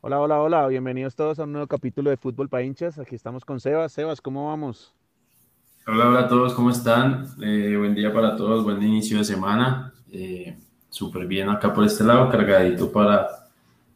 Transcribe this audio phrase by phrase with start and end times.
[0.00, 2.98] Hola, hola, hola, bienvenidos todos a un nuevo capítulo de Fútbol para hinchas.
[2.98, 3.92] Aquí estamos con Sebas.
[3.92, 4.94] Sebas, ¿cómo vamos?
[5.86, 7.26] Hola, hola a todos, ¿cómo están?
[7.42, 9.92] Eh, buen día para todos, buen inicio de semana.
[10.10, 10.56] Eh,
[10.88, 13.28] Súper bien acá por este lado, cargadito para,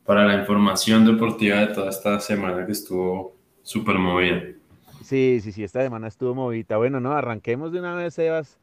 [0.05, 4.43] para la información deportiva de toda esta semana que estuvo súper movida.
[5.11, 6.77] Sí, sí, sí, esta semana estuvo movida.
[6.77, 8.57] Bueno, no, arranquemos de una vez, Sebas.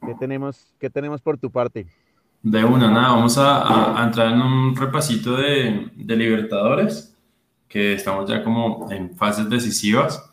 [0.00, 1.86] ¿Qué tenemos, qué tenemos por tu parte?
[2.42, 7.14] De una, nada, vamos a, entrar en un repasito de, Libertadores,
[7.68, 10.24] que estamos ya como en fases decisivas.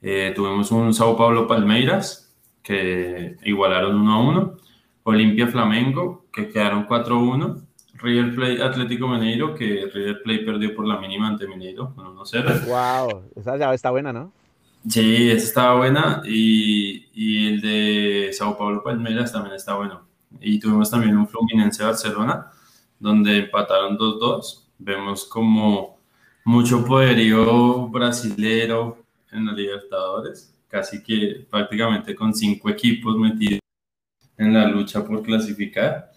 [0.00, 4.56] Eh, tuvimos un Sao Paulo Palmeiras, que igualaron 1 a 1.
[5.02, 7.56] Olimpia Flamengo, que quedaron 4 a 1.
[7.96, 12.64] River Plate Atlético Mineiro, que River Plate perdió por la mínima ante Mineiro con 1-0.
[12.64, 13.24] ¡Wow!
[13.36, 14.39] Esa ya está buena, ¿no?
[14.88, 16.22] Sí, esa estaba buena.
[16.24, 21.82] Y, y el de Sao Paulo Palmeiras también está bueno y tuvimos también un Fluminense
[21.82, 22.50] Barcelona,
[22.98, 24.64] donde empataron 2-2.
[24.78, 25.98] Vemos como
[26.44, 33.60] mucho poderío brasilero en los Libertadores, casi que prácticamente con cinco equipos metidos
[34.36, 36.10] en la lucha por clasificar.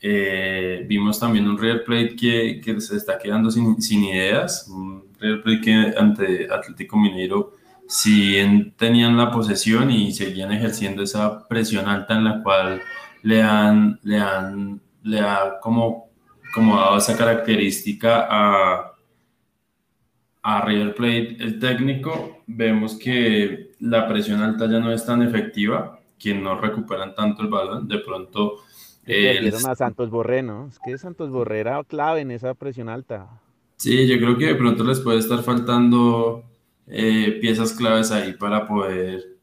[0.00, 5.04] Eh, vimos también un Real Plate que, que se está quedando sin, sin, ideas, un
[5.18, 7.56] Real Plate que ante Atlético Mineiro
[7.88, 12.82] sí tenían la posesión y seguían ejerciendo esa presión alta en la cual
[13.22, 16.10] le han, le han, le ha como,
[16.54, 18.92] como dado esa característica a,
[20.42, 25.98] a River Plate, el técnico, vemos que la presión alta ya no es tan efectiva,
[26.18, 28.56] que no recuperan tanto el balón, de pronto...
[29.06, 30.66] Eh, a Santos Borré, ¿no?
[30.66, 33.40] Es que Santos Borré era clave en esa presión alta.
[33.76, 36.44] Sí, yo creo que de pronto les puede estar faltando
[36.88, 39.38] eh, piezas claves ahí para poder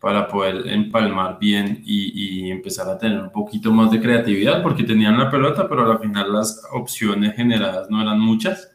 [0.00, 5.18] para poder empalmar bien y, empezar a tener un poquito más de creatividad, porque tenían
[5.18, 8.72] la pelota, pero al final las opciones generadas no eran muchas.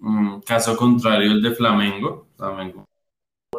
[0.00, 2.28] Mm, caso contrario, el de Flamengo.
[2.36, 2.86] Flamengo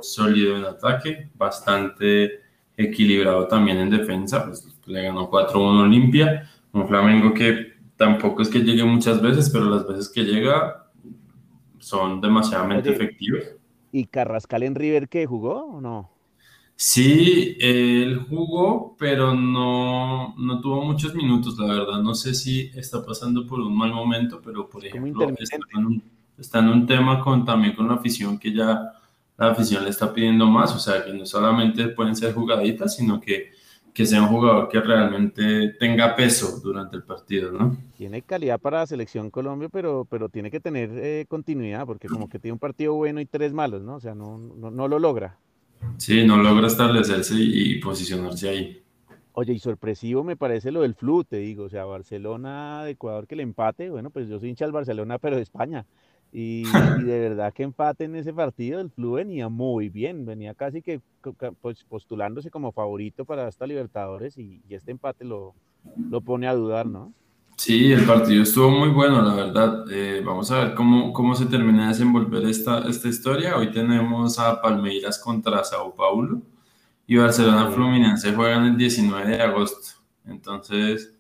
[0.02, 2.42] sólido en ataque, bastante
[2.78, 8.60] equilibrado también en defensa, pues, le ganó 4-1 Olimpia, un Flamengo que tampoco es que
[8.60, 10.90] llegue muchas veces, pero las veces que llega
[11.80, 13.59] son demasiadamente efectivos.
[13.92, 16.10] ¿Y Carrascal en River qué jugó o no?
[16.82, 22.02] Sí, él jugó, pero no, no tuvo muchos minutos, la verdad.
[22.02, 25.28] No sé si está pasando por un mal momento, pero por ejemplo,
[26.38, 28.94] está en, un, tema con, también con la afición que ya
[29.38, 33.20] la afición le está pidiendo más, o sea, que no solamente pueden ser jugaditas, sino
[33.20, 33.52] que,
[34.00, 37.76] que sea un jugador que realmente tenga peso durante el partido, ¿no?
[37.98, 42.30] Tiene calidad para la selección Colombia, pero, pero tiene que tener eh, continuidad, porque como
[42.30, 43.96] que tiene un partido bueno y tres malos, ¿no?
[43.96, 45.38] O sea, no, no lo logra.
[45.98, 48.84] Sí, no logra establecerse y, posicionarse ahí.
[49.34, 53.36] Oye, y sorpresivo me parece lo del flu, te digo, o sea, Barcelona Ecuador que
[53.36, 55.86] le empate, bueno, pues yo soy hincha del Barcelona, pero de España.
[56.32, 56.64] Y,
[57.06, 61.02] de verdad que empate en ese partido, el flu venía muy bien, venía casi que
[61.62, 65.54] pues, postulándose como favorito para esta Libertadores y, este empate lo,
[66.10, 67.14] lo pone a dudar, ¿no?
[67.60, 69.84] Sí, el partido estuvo muy bueno, la verdad.
[69.92, 73.58] Eh, vamos a ver cómo, cómo se termina de desenvolver esta, esta historia.
[73.58, 76.42] Hoy tenemos a Palmeiras contra Sao Paulo
[77.06, 80.00] y Barcelona Fluminense juegan el 19 de agosto.
[80.26, 81.14] Entonces,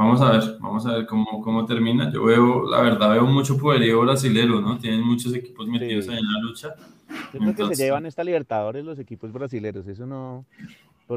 [0.00, 2.10] vamos a ver, vamos a ver cómo, cómo termina.
[2.10, 4.78] Yo veo, la verdad, veo mucho poderío brasilero, ¿no?
[4.78, 6.74] Tienen muchos equipos metidos ahí en la lucha.
[7.34, 10.46] Yo creo que se llevan esta Libertadores los equipos brasileños, eso no,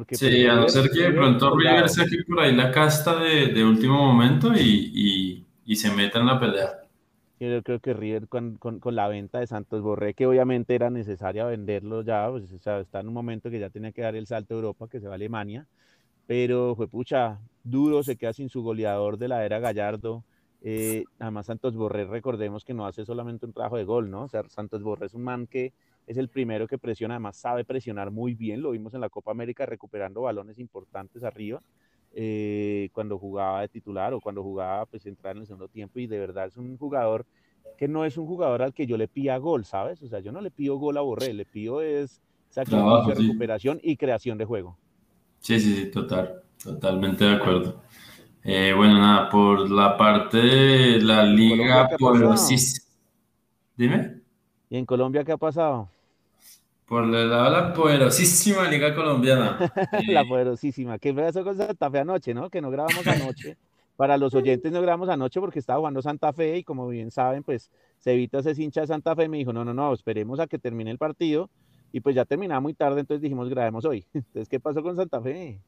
[0.09, 3.63] sí, pues, a no ser que de pronto River saque por ahí la casta de,
[3.63, 5.45] último momento y,
[5.75, 6.79] se meta en la pelea.
[7.39, 12.01] Yo creo que River con, la venta de Santos Borré, que obviamente era necesaria venderlo
[12.01, 14.88] ya, pues, está en un momento que ya tenía que dar el salto a Europa,
[14.89, 15.67] que se va a Alemania,
[16.35, 20.23] pero fue pucha, duro, se queda sin su goleador de la era Gallardo.
[20.63, 24.23] Eh, además, Santos Borré, recordemos que no hace solamente un trabajo de gol, ¿no?
[24.23, 25.73] O sea, Santos Borré es un man que
[26.07, 29.29] es el primero que presiona, además sabe presionar muy bien, lo vimos en la Copa
[29.29, 31.61] América recuperando balones importantes arriba,
[32.13, 36.08] eh, cuando jugaba de titular o cuando jugaba pues entrar en el segundo tiempo y
[36.08, 37.28] de verdad es un jugador
[37.78, 40.02] que no es un jugador al que yo le pida gol, ¿sabes?
[40.02, 43.97] O sea, yo no le pido gol a Borré, le pido es sacrificio, recuperación y
[43.97, 44.79] creación de juego.
[45.43, 47.81] Sí, sí, sí, total, totalmente de acuerdo.
[48.45, 52.90] Eh, bueno, nada, por la parte de la liga, pues
[53.75, 54.22] Dime.
[54.69, 55.90] ¿Y en Colombia qué ha pasado?
[56.85, 59.59] Por el lado de la poderosísima Liga Colombiana.
[60.07, 60.97] la poderosísima.
[60.97, 62.49] ¿Qué pasó con Santa Fe anoche, no?
[62.49, 63.57] Que no grabamos anoche.
[63.97, 67.43] Para los oyentes no grabamos anoche porque estaba jugando Santa Fe y como bien saben,
[67.43, 69.28] pues se evita ese hincha de Santa Fe.
[69.28, 71.49] Me dijo, no, no, no, esperemos a que termine el partido
[71.93, 74.03] y pues ya terminaba muy tarde, entonces dijimos, grabemos hoy.
[74.13, 75.61] Entonces, ¿qué pasó con Santa Fe?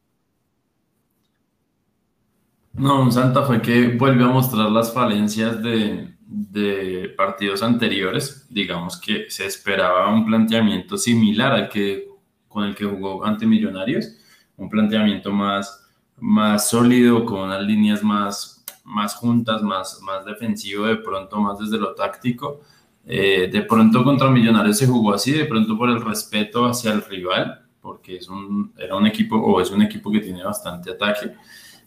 [2.74, 8.48] No, Santa Fe que vuelve a mostrar las falencias de, de, partidos anteriores.
[8.50, 12.10] Digamos que se esperaba un planteamiento similar al que
[12.48, 14.16] con el que jugó ante Millonarios,
[14.58, 15.88] un planteamiento más,
[16.18, 21.78] más sólido, con unas líneas más, más juntas, más, más defensivo, de pronto más desde
[21.78, 22.62] lo táctico.
[23.08, 27.04] Eh, de pronto contra Millonarios se jugó así, de pronto por el respeto hacia el
[27.04, 31.34] rival, porque es un, era un equipo o es un equipo que tiene bastante ataque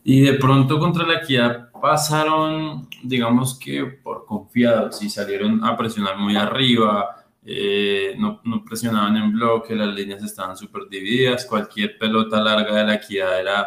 [0.05, 6.17] y de pronto contra la equidad pasaron, digamos que por confiados y salieron a presionar
[6.17, 12.43] muy arriba, eh, no, no, presionaban en bloque, las líneas estaban súper divididas, cualquier pelota
[12.43, 13.67] larga de la equidad era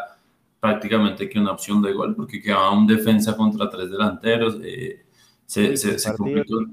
[0.59, 5.05] prácticamente que una opción de gol, porque quedaba un defensa contra tres delanteros, eh,
[5.45, 6.65] se, se, se, complicó.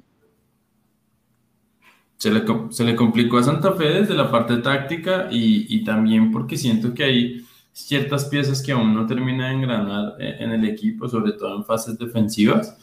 [2.18, 6.32] Se le, se le, complicó a Santa Fe desde la parte táctica y, y también
[6.32, 7.48] porque siento que hay
[7.86, 11.64] ciertas piezas que aún no termina de engranar eh, en el equipo, sobre todo en
[11.64, 12.76] fases defensivas,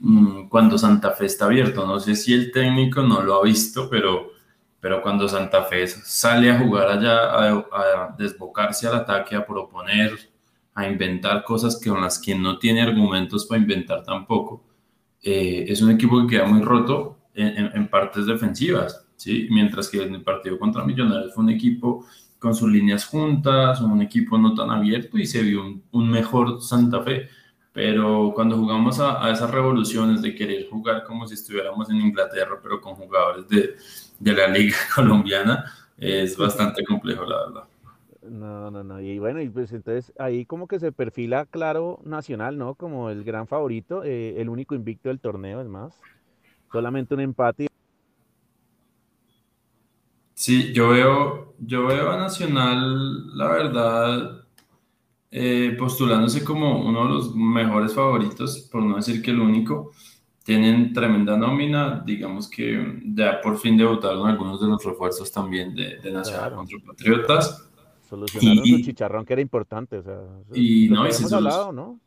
[0.00, 1.86] mm, cuando Santa Fe está abierto.
[1.86, 4.30] No sé si el técnico no lo ha visto, pero,
[4.80, 10.16] pero cuando Santa Fe sale a jugar allá, a, desbocarse al ataque, a proponer,
[10.74, 14.62] a inventar cosas con las que no tiene argumentos para inventar tampoco,
[15.22, 19.06] eh, es un equipo que queda muy roto en, en partes defensivas.
[19.16, 19.48] ¿sí?
[19.50, 22.06] Mientras que en el partido contra Millonarios fue un equipo
[22.38, 27.02] con sus líneas juntas, un equipo no tan abierto y se vio un, mejor Santa
[27.02, 27.28] Fe.
[27.72, 32.80] Pero cuando jugamos a, esas revoluciones de querer jugar como si estuviéramos en Inglaterra, pero
[32.80, 33.74] con jugadores de,
[34.18, 35.64] de la liga colombiana,
[35.96, 37.64] es bastante complejo, la verdad.
[38.22, 39.00] No, no, no.
[39.00, 42.74] Y bueno, y pues entonces ahí como que se perfila claro Nacional, ¿no?
[42.74, 46.00] Como el gran favorito, eh, el único invicto del torneo, es más.
[46.70, 47.68] Solamente un empate
[50.38, 54.44] Sí, yo veo, yo veo a Nacional, la verdad,
[55.32, 59.90] eh, postulándose como uno de los mejores favoritos, por no decir que el único.
[60.44, 65.98] Tienen tremenda nómina, digamos que ya por fin debutaron algunos de los refuerzos también de,
[66.12, 67.68] Nacional contra Patriotas.
[68.08, 69.98] Solucionaron y, chicharrón que era importante.
[69.98, 70.20] O sea,
[70.54, 71.98] y no, y se hablado, ¿no?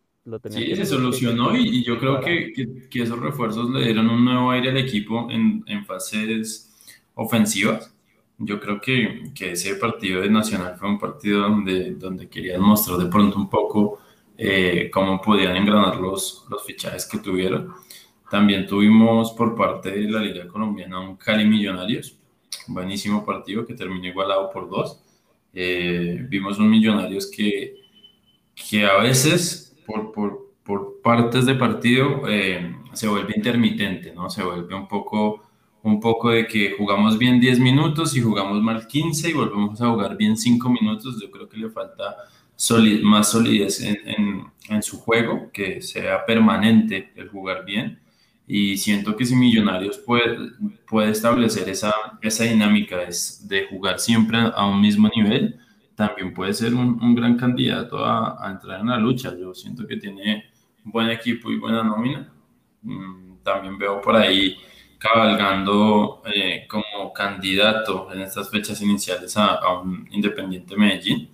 [0.50, 2.54] Sí, se solucionó y, yo creo que,
[2.90, 6.72] que, esos refuerzos le dieron un nuevo aire al equipo en, en fases
[7.16, 7.94] ofensivas
[8.44, 12.98] yo creo que, que, ese partido de Nacional fue un partido donde, donde querían mostrar
[12.98, 14.00] de pronto un poco
[14.38, 17.74] eh, cómo podían engranar los, los fichajes que tuvieron.
[18.30, 22.18] También tuvimos por parte de la Liga Colombiana un Cali Millonarios,
[22.68, 25.00] buenísimo partido que terminó igualado por dos.
[25.54, 27.76] Eh, vimos un Millonarios que,
[28.56, 29.61] que a veces
[30.14, 34.30] por, partes de partido eh, se vuelve intermitente, ¿no?
[34.30, 35.42] Se vuelve un poco
[35.84, 39.90] un poco de que jugamos bien 10 minutos y jugamos mal 15 y volvemos a
[39.90, 41.20] jugar bien 5 minutos.
[41.22, 42.18] Yo creo que le falta
[43.02, 48.00] más solidez en, en, su juego, que sea permanente el jugar bien.
[48.48, 50.52] Y siento que si Millonarios puede,
[50.88, 55.60] puede establecer esa, esa dinámica de jugar siempre a un mismo nivel,
[56.02, 59.38] también puede ser un, un gran candidato a, a, entrar en la lucha.
[59.38, 60.46] Yo siento que tiene
[60.84, 62.28] un buen equipo y buena nómina.
[62.82, 64.58] Mm, también veo por ahí
[64.98, 71.30] cabalgando eh, como candidato en estas fechas iniciales a, un Independiente Medellín,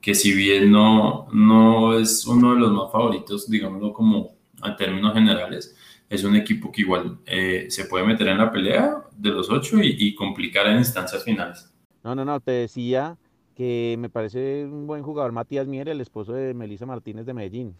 [0.00, 5.14] que si bien no, no es uno de los más favoritos, digámoslo como a términos
[5.14, 5.76] generales,
[6.10, 9.76] es un equipo que igual eh, se puede meter en la pelea de los ocho
[9.80, 11.72] y, complicar en instancias finales.
[12.02, 13.16] No, no, no, te decía
[13.58, 17.74] que me parece un buen jugador Matías Mier, el esposo de Melissa Martínez de Medellín.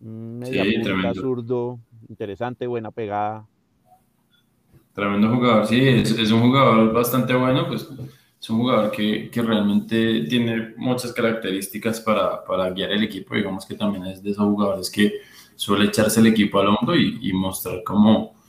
[0.00, 3.46] Media sí, punta, zurdo, interesante, buena pegada,
[4.94, 7.86] Tremendo jugador, sí, es, un jugador bastante bueno, pues
[8.40, 13.66] es un jugador que, que realmente tiene muchas características para, para, guiar el equipo, digamos
[13.66, 15.20] que también es de esos jugadores que
[15.54, 18.39] suele echarse el equipo al hombro y, y mostrar como,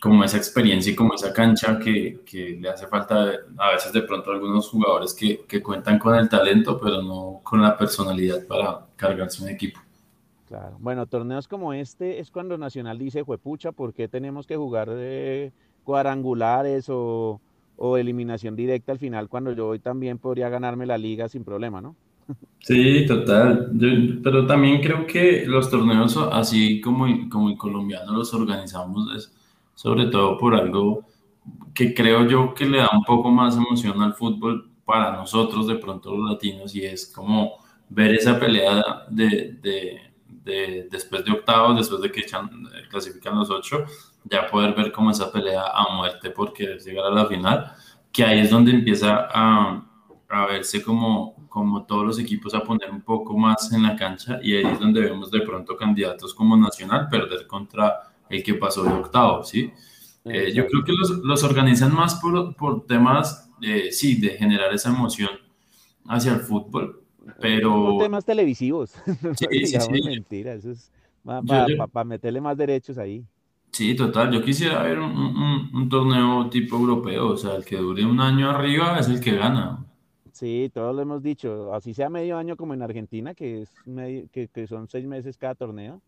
[0.00, 4.02] como esa experiencia y como esa cancha que, que, le hace falta a veces de
[4.02, 8.46] pronto a algunos jugadores que, que cuentan con el talento, pero no con la personalidad
[8.46, 9.80] para cargarse un equipo.
[10.46, 14.88] Claro, bueno, torneos como este es cuando Nacional dice, juepucha, ¿por qué tenemos que jugar
[14.88, 15.52] de
[15.84, 17.40] cuadrangulares o,
[17.96, 21.94] eliminación directa al final, cuando yo hoy también podría ganarme la liga sin problema, ¿no?
[22.60, 23.70] Sí, total.
[24.22, 29.37] pero también creo que los torneos, así como, como el colombiano los organizamos, es
[29.78, 31.04] sobre todo por algo
[31.72, 35.76] que creo yo que le da un poco más emoción al fútbol para nosotros, de
[35.76, 37.58] pronto los latinos, y es como
[37.88, 42.50] ver esa pelea de, de, de después de octavos, después de que echan,
[42.90, 43.84] clasifican los ocho,
[44.24, 47.72] ya poder ver como esa pelea a muerte por querer llegar a la final,
[48.10, 49.86] que ahí es donde empieza a,
[50.28, 54.40] a verse como, como todos los equipos a poner un poco más en la cancha
[54.42, 58.84] y ahí es donde vemos de pronto candidatos como Nacional perder contra el que pasó
[58.84, 59.72] de octavo, ¿sí?
[60.24, 64.72] Eh, yo creo que los, los organizan más por, por temas, de, sí, de generar
[64.72, 65.30] esa emoción
[66.06, 67.02] hacia el fútbol,
[67.40, 67.96] pero...
[67.98, 68.94] temas televisivos.
[69.36, 70.02] Sí, sí, sí.
[70.04, 70.90] Mentira, eso es
[71.24, 73.24] para meterle más derechos ahí.
[73.70, 74.32] Sí, total.
[74.32, 78.18] Yo quisiera ver un, un, un, torneo tipo europeo, o sea, el que dure un
[78.18, 79.84] año arriba es el que gana.
[80.32, 84.28] Sí, todos lo hemos dicho, así sea medio año como en Argentina, que, es medio,
[84.32, 86.00] que, que son seis meses cada torneo.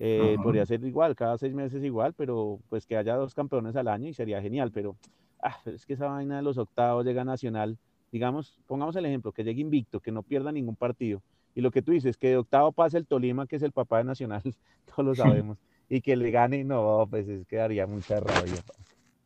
[0.00, 3.88] Eh, podría ser igual, cada seis meses igual, pero pues que haya dos campeones al
[3.88, 4.96] año y sería genial, pero
[5.42, 7.76] ah, es que esa vaina de los octavos llega Nacional,
[8.12, 11.20] digamos, pongamos el ejemplo, que llegue invicto, que no pierda ningún partido,
[11.54, 13.98] y lo que tú dices, que de octavo pase el Tolima, que es el papá
[13.98, 14.42] de Nacional,
[14.86, 18.62] todos lo sabemos, y que le gane, no, pues es que daría mucha rabia.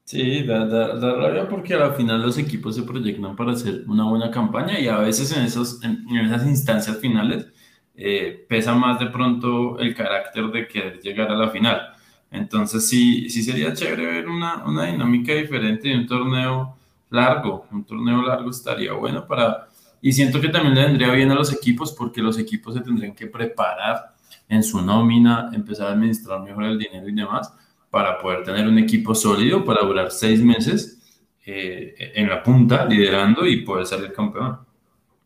[0.05, 4.09] Sí, da, da, da, rabia porque al final los equipos se proyectan para hacer una
[4.09, 7.47] buena campaña y a veces en, esos, en, esas instancias finales
[7.95, 11.93] eh, pesa más de pronto el carácter de querer llegar a la final.
[12.31, 16.77] Entonces sí, sí sería chévere ver una, una dinámica diferente de un torneo
[17.11, 17.67] largo.
[17.71, 19.69] Un torneo largo estaría bueno para...
[20.01, 23.15] Y siento que también le vendría bien a los equipos porque los equipos se tendrían
[23.15, 24.15] que preparar
[24.49, 27.53] en su nómina, empezar a administrar mejor el dinero y demás
[27.91, 30.99] para poder tener un equipo sólido para durar seis meses
[31.45, 34.59] eh, en la punta, liderando y poder salir campeón.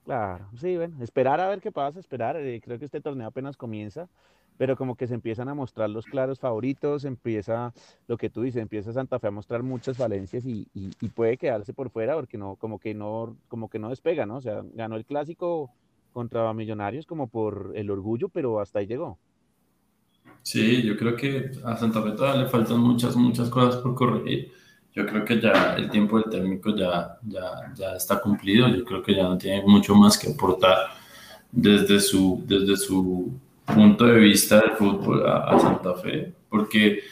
[0.06, 2.36] Claro, sí, bueno, esperar a ver qué pasa, esperar.
[2.36, 4.08] Eh, creo que este torneo apenas comienza,
[4.56, 7.74] pero como que se empiezan a mostrar los claros favoritos, empieza
[8.06, 11.72] lo que tú dices, empieza Santa Fe a mostrar muchas falencias y, y, puede quedarse
[11.72, 14.36] por fuera porque no, como que no, como que no despega, ¿no?
[14.36, 15.72] O sea, ganó el clásico
[16.12, 19.18] contra Millonarios como por el orgullo, pero hasta ahí llegó.
[20.42, 24.52] Sí, yo creo que a Santa Fe todavía le faltan muchas, muchas cosas por corregir.
[24.96, 28.66] Yo creo que ya el tiempo del técnico ya, ya, ya está cumplido.
[28.68, 30.78] Yo creo que ya no tiene mucho más que aportar
[31.52, 36.32] desde su, desde su punto de vista del fútbol a, a Santa Fe.
[36.48, 37.02] Porque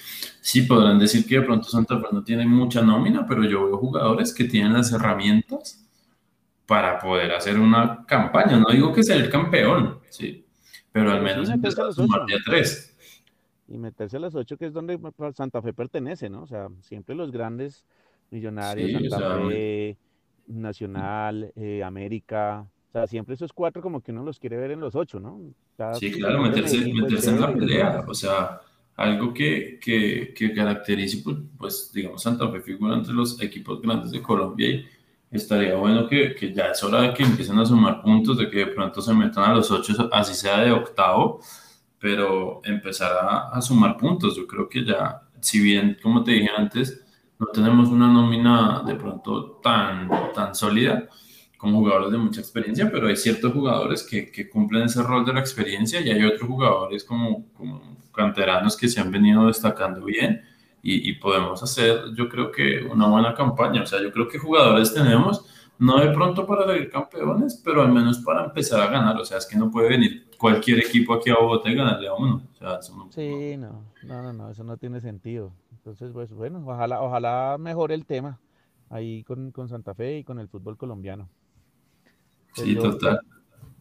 [0.41, 3.77] sí podrán decir que de pronto Santa Fe no tiene mucha nómina, pero yo veo
[3.77, 5.85] jugadores que tienen las herramientas
[6.65, 8.57] para poder hacer una campaña.
[8.57, 10.43] No digo que sea el campeón, sí,
[10.91, 11.57] pero al menos a
[12.47, 12.94] tres
[13.75, 14.99] y meterse a las ocho, que es donde
[15.35, 16.43] Santa Fe pertenece, ¿no?
[16.43, 17.85] O sea, siempre los grandes
[18.31, 19.99] millonarios, Santa Fe,
[20.47, 24.81] Nacional, eh, América, o sea, siempre esos cuatro como que uno los quiere ver en
[24.81, 25.41] los ocho, ¿no?
[25.99, 28.61] sí, claro, meterse, meterse en la pelea, o sea,
[28.95, 34.13] algo que, que, que caracterice, pues, pues, digamos, Santa Fe figura entre los equipos grandes
[34.13, 34.85] de Colombia y
[35.33, 38.59] estaría bueno que, que ya es hora de que empiecen a sumar puntos, de que
[38.59, 41.41] de pronto se metan a los ocho, así sea de octavo,
[42.05, 44.37] pero empezar a, a, sumar puntos.
[44.37, 47.03] Yo creo que ya, si bien, como te dije antes,
[47.39, 51.09] no tenemos una nómina de pronto tan, tan sólida
[51.57, 55.33] como jugadores de mucha experiencia, pero hay ciertos jugadores que, que cumplen ese rol de
[55.33, 60.43] la experiencia y hay otros jugadores como, como canteranos que se han venido destacando bien
[60.83, 63.83] y, y podemos hacer, yo creo que una buena campaña.
[63.83, 65.47] O sea, yo creo que jugadores tenemos
[65.79, 69.17] no de pronto para salir campeones, pero al menos para empezar a ganar.
[69.17, 72.13] O sea, es que no puede venir cualquier equipo aquí a Bogotá y ganarle a
[72.13, 72.43] uno.
[72.53, 73.11] O sea, no...
[73.11, 75.55] Sí, no, no, no, no, eso no tiene sentido.
[75.73, 78.39] Entonces, pues bueno, ojalá, ojalá mejore el tema
[78.91, 81.31] ahí con, con Santa Fe y con el fútbol colombiano.
[82.53, 83.21] sí, total.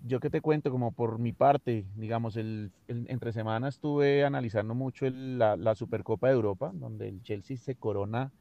[0.05, 4.73] Yo que te cuento, como por mi parte, digamos, el, el entre semana estuve analizando
[4.73, 8.31] mucho el, la, la Supercopa de Europa, donde el Chelsea se corona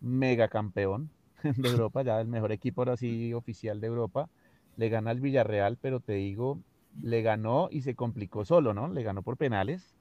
[0.00, 1.08] mega campeón
[1.44, 4.28] de Europa, ya el mejor equipo ahora sí oficial de Europa,
[4.76, 6.58] le gana al Villarreal, pero te digo,
[7.02, 8.88] le ganó y se complicó solo, ¿no?
[8.88, 9.94] Le ganó por penales.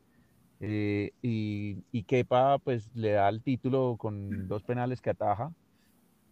[0.61, 5.53] Eh, y, y Kepa pues le da el título con dos penales que ataja,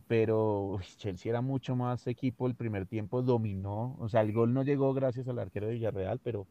[0.08, 4.64] pero Chelsea era mucho más equipo, el primer tiempo dominó, o sea, el gol no
[4.64, 6.46] llegó gracias al arquero de Villarreal, pero,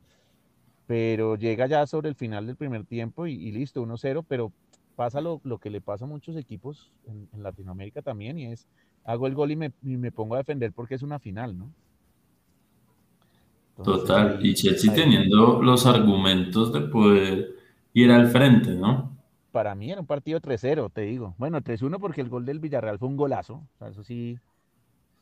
[0.86, 4.52] pero llega ya sobre el final del primer tiempo y, listo, 1-0, pero
[4.94, 8.66] pasa lo, que le pasa a muchos equipos en, en, Latinoamérica también, y es,
[9.04, 11.70] hago el gol y me, y me pongo a defender porque es una final, ¿no?
[13.82, 17.54] Total, y Chelsea ahí, teniendo los argumentos de poder
[17.92, 19.16] ir al frente, ¿no?
[19.52, 21.34] Para mí era un partido 3-0, te digo.
[21.38, 24.38] Bueno, 3-1 porque el gol del Villarreal fue un golazo, o sea, eso sí,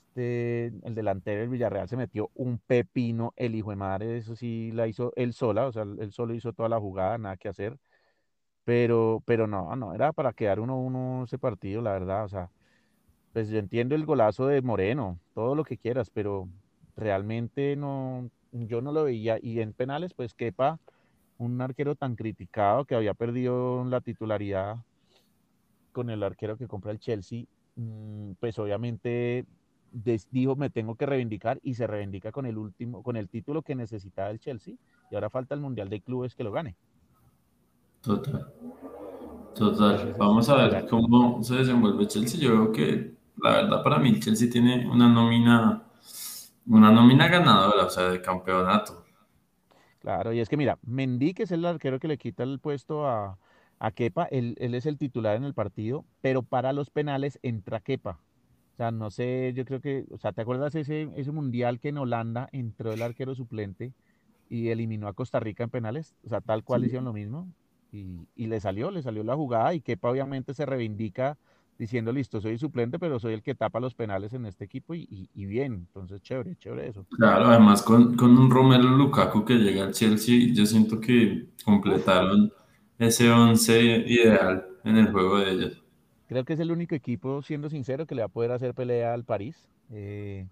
[0.09, 4.71] este, el delantero del Villarreal se metió un pepino, el hijo de madre, eso sí
[4.73, 7.79] la hizo él sola, o sea, él solo hizo toda la jugada, nada que hacer
[8.65, 12.25] pero, pero no, no, era para quedar uno uno ese partido, la verdad.
[12.25, 12.51] O sea,
[13.33, 16.49] pues yo entiendo el golazo de Moreno, todo lo que quieras, pero
[16.97, 19.39] realmente no, yo no lo veía.
[19.43, 20.79] Y en penales, pues quepa
[21.39, 24.77] un arquero tan criticado que había perdido la titularidad
[25.93, 27.45] con el arquero que compra el Chelsea,
[27.77, 29.45] mm, pues obviamente
[30.31, 33.77] dijo me tengo que reivindicar y se reivindica con el último, con el título que
[33.77, 34.75] necesitaba el Chelsea
[35.11, 36.75] y ahora falta el Mundial de Clubes que lo gane.
[38.01, 38.53] Total.
[39.55, 40.15] Total.
[40.19, 42.41] Vamos a ver cómo se desenvuelve Chelsea.
[42.41, 45.84] Yo creo que la verdad para mí Chelsea tiene una nómina,
[46.67, 49.05] una nómina ganadora, o sea, de campeonato.
[50.01, 53.07] Claro, y es que mira, Mendy, que es el arquero que le quita el puesto
[53.07, 53.39] a,
[53.79, 57.81] a Kepa, él, él, es el titular en el partido, pero para los penales entra
[57.81, 58.19] Kepa.
[58.75, 61.89] O sea, no sé, yo creo que, o sea, ¿te acuerdas ese, ese mundial que
[61.89, 63.93] en Holanda entró el arquero suplente
[64.51, 66.15] y eliminó a Costa Rica en penales?
[66.25, 67.49] O sea, tal cual hicieron lo mismo
[67.93, 71.39] y, y, le salió, le salió la jugada y Kepa obviamente se reivindica
[71.79, 75.29] diciendo, listo, soy suplente, pero soy el que tapa los penales en este equipo y,
[75.35, 77.07] y bien, entonces chévere, chévere eso.
[77.11, 82.53] Claro, además con, con un Romero Lukaku que llega al Chelsea, yo siento que completaron
[82.99, 85.83] ese once ideal en el juego de ellos.
[86.29, 89.13] Creo que es el único equipo, siendo sincero, que le va a poder hacer pelea
[89.13, 89.69] al París.
[89.91, 90.47] Eh,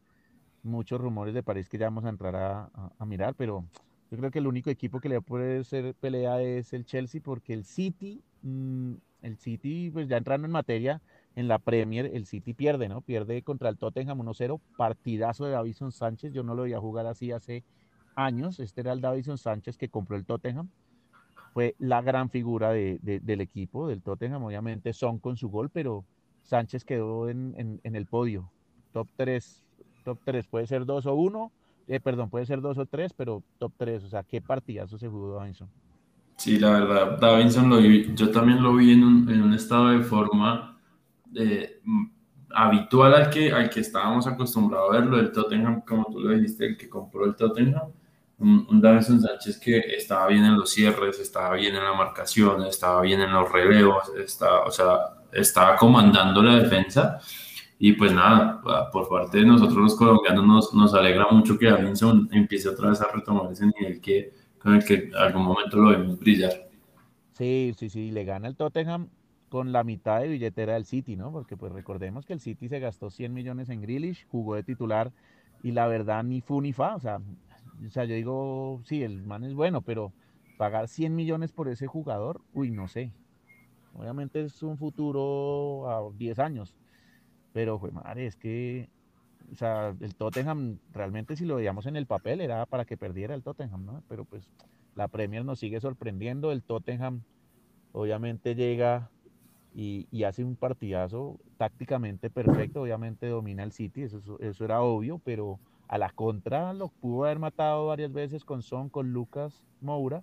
[0.62, 3.64] muchos rumores de París que ya vamos a entrar a, a, mirar, pero
[4.10, 6.84] yo creo que el único equipo que le va a poder hacer pelea es el
[6.84, 11.00] Chelsea, porque el City, mmm, el City, pues ya entrando en materia,
[11.34, 13.00] en la Premier, el City pierde, ¿no?
[13.00, 17.06] Pierde contra el Tottenham 1-0, partidazo de Davison Sánchez, yo no lo voy a jugar
[17.06, 17.64] así hace
[18.14, 20.68] años, este era el Davison Sánchez que compró el Tottenham,
[21.52, 25.70] fue la gran figura de, de, del equipo, del Tottenham, obviamente Son con su gol,
[25.70, 26.04] pero
[26.42, 28.50] Sánchez quedó en, en, el podio,
[28.92, 29.64] top 3,
[30.04, 31.52] top 3, puede ser 2 o 1,
[31.88, 35.08] eh, perdón, puede ser 2 o 3, pero top 3, o sea, qué partidazo se
[35.08, 35.68] jugó Davinson.
[36.36, 39.90] Sí, la verdad, Davinson lo vi, yo también lo vi en un, en un estado
[39.90, 40.76] de forma
[41.36, 41.80] eh,
[42.50, 46.66] habitual al que, al que estábamos acostumbrados a verlo, el Tottenham, como tú lo dijiste,
[46.66, 47.92] el que compró el Tottenham,
[48.38, 52.64] un, un Davison Sánchez que estaba bien en los cierres, estaba bien en la marcación,
[52.64, 54.98] estaba bien en los relevos, estaba, o sea,
[55.32, 57.20] estaba comandando la defensa.
[57.78, 58.60] Y pues nada,
[58.92, 63.00] por parte de nosotros los colombianos nos, nos alegra mucho que Davinson empiece otra vez
[63.00, 64.32] a retomar ese nivel que,
[64.62, 66.52] con el que algún momento lo vimos brillar.
[67.32, 69.08] Sí, sí, sí, le gana el Tottenham
[69.48, 71.32] con la mitad de billetera del City, ¿no?
[71.32, 75.12] Porque pues recordemos que el City se gastó 100 millones en Grealish, jugó de titular
[75.62, 77.20] y la verdad ni fu ni fa, o sea,
[77.86, 80.12] o sea, yo digo, sí, el man es bueno, pero
[80.56, 83.12] pagar 100 millones por ese jugador, uy, no sé.
[83.94, 86.74] Obviamente es un futuro a 10 años,
[87.52, 88.88] pero, pues, madre, es que,
[89.50, 93.34] o sea, el Tottenham, realmente si lo veíamos en el papel, era para que perdiera
[93.34, 94.02] el Tottenham, ¿no?
[94.08, 94.50] Pero pues
[94.94, 97.22] la Premier nos sigue sorprendiendo, el Tottenham
[97.92, 99.10] obviamente llega
[99.74, 105.18] y, y, hace un partidazo tácticamente perfecto, obviamente domina el City, eso, eso era obvio,
[105.18, 110.22] pero a la contra lo pudo haber matado varias veces con Son, con Lucas Moura,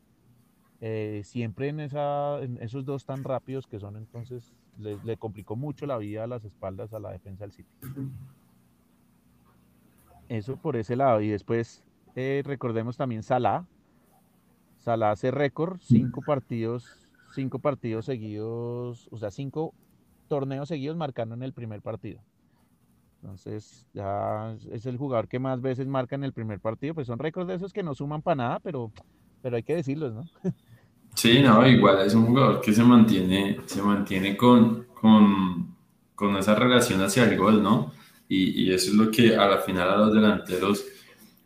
[0.82, 5.86] eh, siempre en, esa, esos dos tan rápidos que son, entonces le, le, complicó mucho
[5.86, 7.70] la vida a las espaldas a la defensa del City.
[10.30, 11.20] Eso por ese lado.
[11.22, 11.84] Y después
[12.16, 13.66] eh, recordemos también Salah.
[14.78, 19.74] Salah hace récord, cinco partidos, cinco partidos seguidos, o sea, cinco
[20.30, 22.22] torneos seguidos marcando en el primer partido.
[23.22, 26.94] Entonces, ya es el jugador que más veces marca en el primer partido.
[26.94, 28.92] Pues son récords de esos que no suman para nada, pero,
[29.42, 30.24] pero hay que decirlos, ¿no?
[31.16, 35.76] Sí, no, igual es un jugador que se mantiene, se mantiene con, con,
[36.16, 37.92] con esa relación hacia el gol, ¿no?
[38.30, 40.86] Y, y, eso es lo que a la final a los delanteros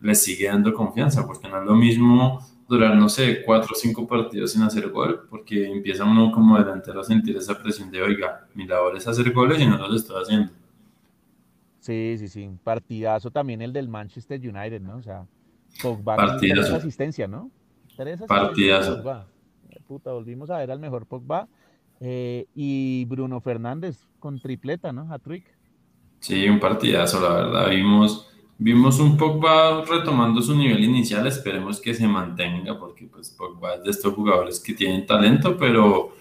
[0.01, 4.05] les sigue dando confianza, porque no es lo mismo durar, no sé, cuatro o cinco
[4.05, 8.47] partidos sin hacer gol, porque empieza uno como delantero a sentir esa presión de, oiga,
[8.53, 10.51] mi labor es hacer goles y no lo estoy haciendo.
[11.79, 12.49] Sí, sí, sí.
[12.63, 14.97] Partidazo también el del Manchester United, ¿no?
[14.97, 15.25] O sea,
[15.81, 16.61] Pogba Partidazo.
[16.61, 17.51] tres asistencias, ¿no?
[17.95, 18.27] Tres asistencias.
[18.27, 18.97] Partidazo.
[18.97, 19.27] Pogba.
[19.87, 21.47] Puta, volvimos a ver al mejor Pogba.
[21.99, 25.11] Eh, y Bruno Fernández con tripleta, ¿no?
[25.13, 25.52] Hat-trick.
[26.23, 27.69] Sí, un partidazo, la verdad.
[27.69, 31.27] Vimos, vimos un Pogba retomando su nivel inicial.
[31.27, 36.13] Esperemos que se mantenga, porque pues Pogba es de estos jugadores que tienen talento, pero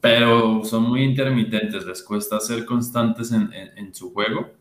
[0.00, 4.52] pero son muy intermitentes, les cuesta ser constantes en, en, su juego.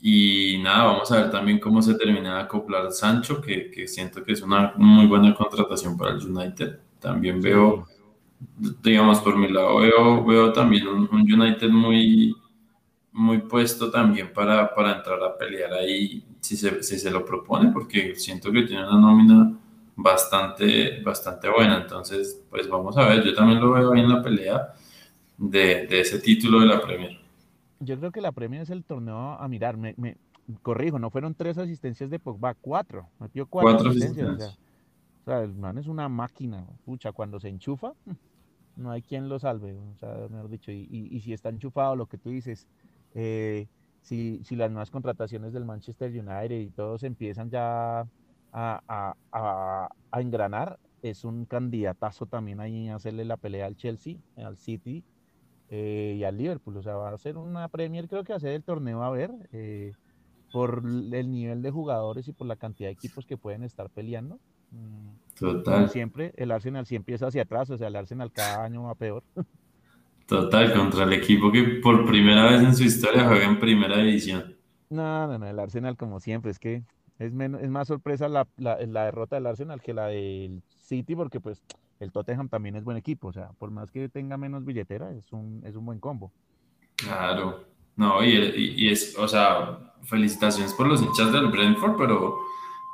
[0.00, 4.24] Y nada, vamos a ver también cómo se termina de acoplar Sancho, que, que siento
[4.24, 6.80] que es una muy buena contratación para el United.
[6.98, 7.86] También veo,
[8.82, 12.34] digamos, por mi lado, veo, veo también un United muy,
[13.16, 17.72] muy puesto también para, para entrar a pelear ahí si se, si se lo propone,
[17.72, 19.58] porque siento que tiene una nómina
[19.96, 21.78] bastante, bastante buena.
[21.78, 24.74] Entonces, pues vamos a ver, yo también lo veo ahí en la pelea
[25.38, 27.18] de, de ese título de la Premier.
[27.80, 29.78] Yo creo que la Premier es el torneo a mirar.
[29.78, 30.18] Me, me
[30.60, 33.08] corrijo, no fueron tres asistencias de Pogba, cuatro.
[33.18, 34.28] Metió cuatro, cuatro asistencias.
[34.28, 34.58] asistencias.
[35.22, 36.66] O, sea, o sea, el man es una máquina.
[36.84, 37.94] Pucha, cuando se enchufa,
[38.76, 39.74] no hay quien lo salve.
[39.74, 42.66] O sea, mejor dicho, y, y, y si está enchufado, lo que tú dices,
[43.16, 43.66] eh,
[44.02, 48.06] si, si, las nuevas contrataciones del Manchester United y todos empiezan ya a,
[48.52, 54.16] a, a, a engranar, es un candidatazo también ahí a hacerle la pelea al Chelsea,
[54.36, 55.02] al City
[55.70, 56.76] eh, y al Liverpool.
[56.76, 59.10] O sea, va a ser una Premier, creo que va a ser el torneo a
[59.10, 59.94] ver, eh,
[60.52, 64.38] por el nivel de jugadores y por la cantidad de equipos que pueden estar peleando.
[64.70, 65.88] Mm, Total.
[65.88, 69.22] siempre, el Arsenal siempre empieza hacia atrás, o sea, el Arsenal cada año va peor.
[70.26, 74.56] Total, contra el equipo que por primera vez en su historia juega en primera división.
[74.90, 76.82] No, no, no, el Arsenal como siempre, es que
[77.18, 81.14] es, menos, es más sorpresa la, la, la derrota del Arsenal que la del City,
[81.14, 81.62] porque pues
[82.00, 85.32] el Tottenham también es buen equipo, o sea, por más que tenga menos billetera, es
[85.32, 86.32] un, es un buen combo.
[86.96, 87.64] Claro,
[87.96, 92.38] no, y, y, es, o sea, felicitaciones por los hinchas del Brentford, pero,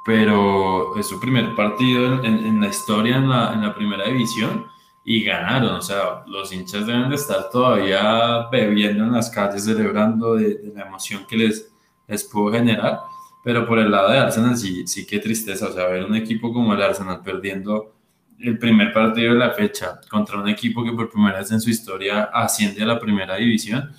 [0.05, 4.67] pero es su primer partido en, en, la historia en la, en la, primera división
[5.05, 10.35] y ganaron, o sea, los hinchas deben de estar todavía bebiendo en las calles, celebrando
[10.35, 11.73] de, de la emoción que les,
[12.07, 13.01] les pudo generar,
[13.43, 16.53] pero por el lado de Arsenal sí, sí qué tristeza, o sea, ver un equipo
[16.53, 17.97] como el Arsenal perdiendo
[18.39, 21.71] el primer partido de la fecha contra un equipo que por primera vez en su
[21.71, 23.91] historia asciende a la primera división,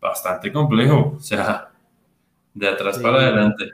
[0.00, 1.70] bastante complejo, o sea,
[2.52, 3.64] de atrás para adelante.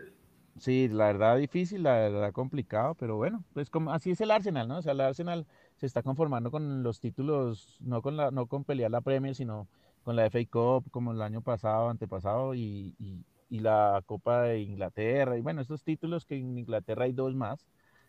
[0.59, 4.69] Sí, la verdad difícil, la verdad complicado, pero bueno, pues como, así es el Arsenal,
[4.69, 4.79] ¿no?
[4.79, 5.47] O sea, el Arsenal
[5.81, 9.67] se está conformando con los títulos, no con, la, no con pelear la Premier, sino
[10.05, 13.25] con la FA Cup, como el año pasado, antepasado, y, y,
[13.61, 17.67] la Copa de Inglaterra, y bueno, estos títulos que en Inglaterra hay dos más,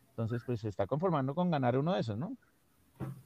[0.10, 2.36] entonces, pues se está conformando con ganar uno de esos, ¿no?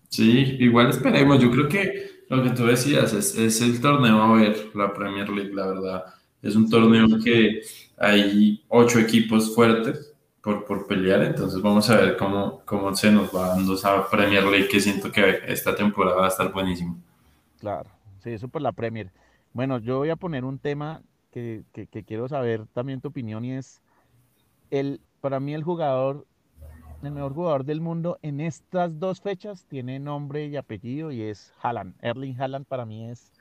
[0.07, 1.41] Sí, igual esperemos.
[1.41, 5.27] Yo creo que lo que tú decías es, es el torneo a ver, la Premier
[5.27, 6.05] League, la verdad.
[6.41, 7.61] Es un torneo que
[7.97, 10.14] hay ocho equipos fuertes
[10.45, 14.43] por, por pelear, entonces vamos a ver cómo, cómo se nos va dando esa Premier
[14.43, 16.97] League, que siento que esta temporada va a estar buenísimo.
[17.59, 19.11] Claro, sí, eso por la Premier.
[19.53, 23.43] Bueno, yo voy a poner un tema que, que, que quiero saber también tu opinión
[23.43, 23.81] y es,
[24.69, 26.27] el, para mí el jugador
[27.01, 31.53] el mejor jugador del mundo en estas dos fechas tiene nombre y apellido y es
[31.61, 31.95] Haaland.
[32.01, 33.31] Erling Haaland para mí es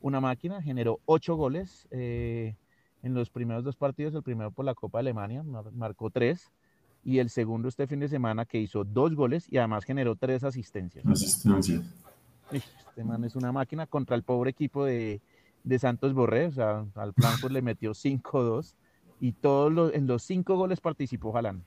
[0.00, 2.56] una máquina, generó ocho goles eh,
[3.02, 5.42] en los primeros dos partidos, el primero por la Copa de Alemania,
[5.74, 6.50] marcó tres,
[7.04, 10.44] y el segundo este fin de semana que hizo dos goles y además generó tres
[10.44, 11.04] asistencias.
[11.06, 11.82] Asistencia.
[12.52, 15.20] Este man es una máquina contra el pobre equipo de,
[15.64, 18.74] de Santos Borré, o sea, al Frankfurt le metió 5-2
[19.20, 21.62] y todos los, en los cinco goles participó Haaland.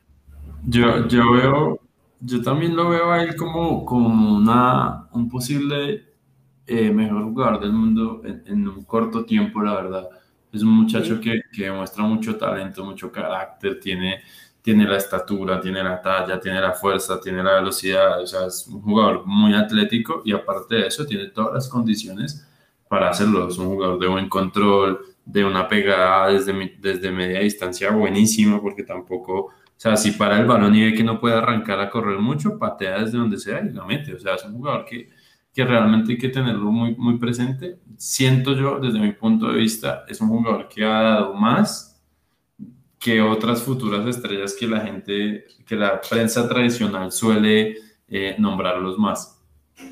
[0.67, 1.79] Yo, yo veo,
[2.19, 6.03] yo también lo veo a él como, como una, un posible
[6.67, 10.09] eh, mejor jugador del mundo en, un corto tiempo, la verdad.
[10.55, 14.21] Es un muchacho que, que, demuestra mucho talento, mucho carácter, tiene,
[14.61, 18.67] tiene la estatura, tiene la talla, tiene la fuerza, tiene la velocidad, o sea, es
[18.67, 22.47] un jugador muy atlético y aparte de eso tiene todas las condiciones
[22.87, 23.47] para hacerlo.
[23.49, 28.83] Es un jugador de buen control, de una pegada desde, desde media distancia buenísima, porque
[28.83, 32.17] tampoco o sea, si para el balón y ve que no puede arrancar a correr
[32.19, 34.13] mucho, patea desde donde sea y la mete.
[34.13, 35.09] O sea, es un jugador que,
[35.55, 37.79] que realmente hay que tenerlo muy, muy presente.
[37.95, 42.03] Siento yo, desde mi punto de vista, es un jugador que ha dado más
[42.99, 47.77] que otras futuras estrellas que la gente, que la prensa tradicional suele
[48.09, 49.41] eh, nombrarlos más.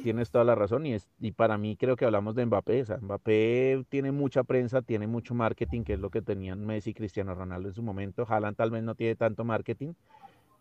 [0.04, 2.84] Tienes toda la razón y, es, y para mí creo que hablamos de Mbappé.
[2.84, 6.94] O Mbappé tiene mucha prensa, tiene mucho marketing, que es lo que tenían Messi y
[6.94, 8.26] Cristiano Ronaldo en su momento.
[8.28, 9.94] Haaland tal vez no tiene tanto marketing,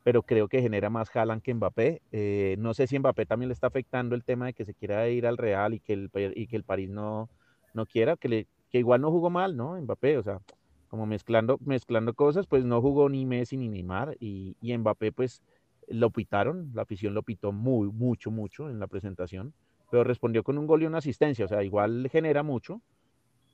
[0.02, 2.02] pero creo que genera más Haaland que Mbappé.
[2.12, 5.08] Eh, no sé si Mbappé también le está afectando el tema de que se quiera
[5.08, 7.28] ir al Real y que el, y que el París no,
[7.74, 9.80] no quiera, que, le, que igual no jugó mal, ¿no?
[9.80, 10.40] Mbappé, o sea,
[10.88, 15.42] como mezclando, mezclando cosas, pues no jugó ni Messi ni Neymar y, y Mbappé pues
[15.88, 19.54] lo pitaron, la afición lo pitó muy, mucho, mucho en la presentación,
[19.90, 22.80] pero respondió con un gol y una asistencia, o sea, igual genera mucho,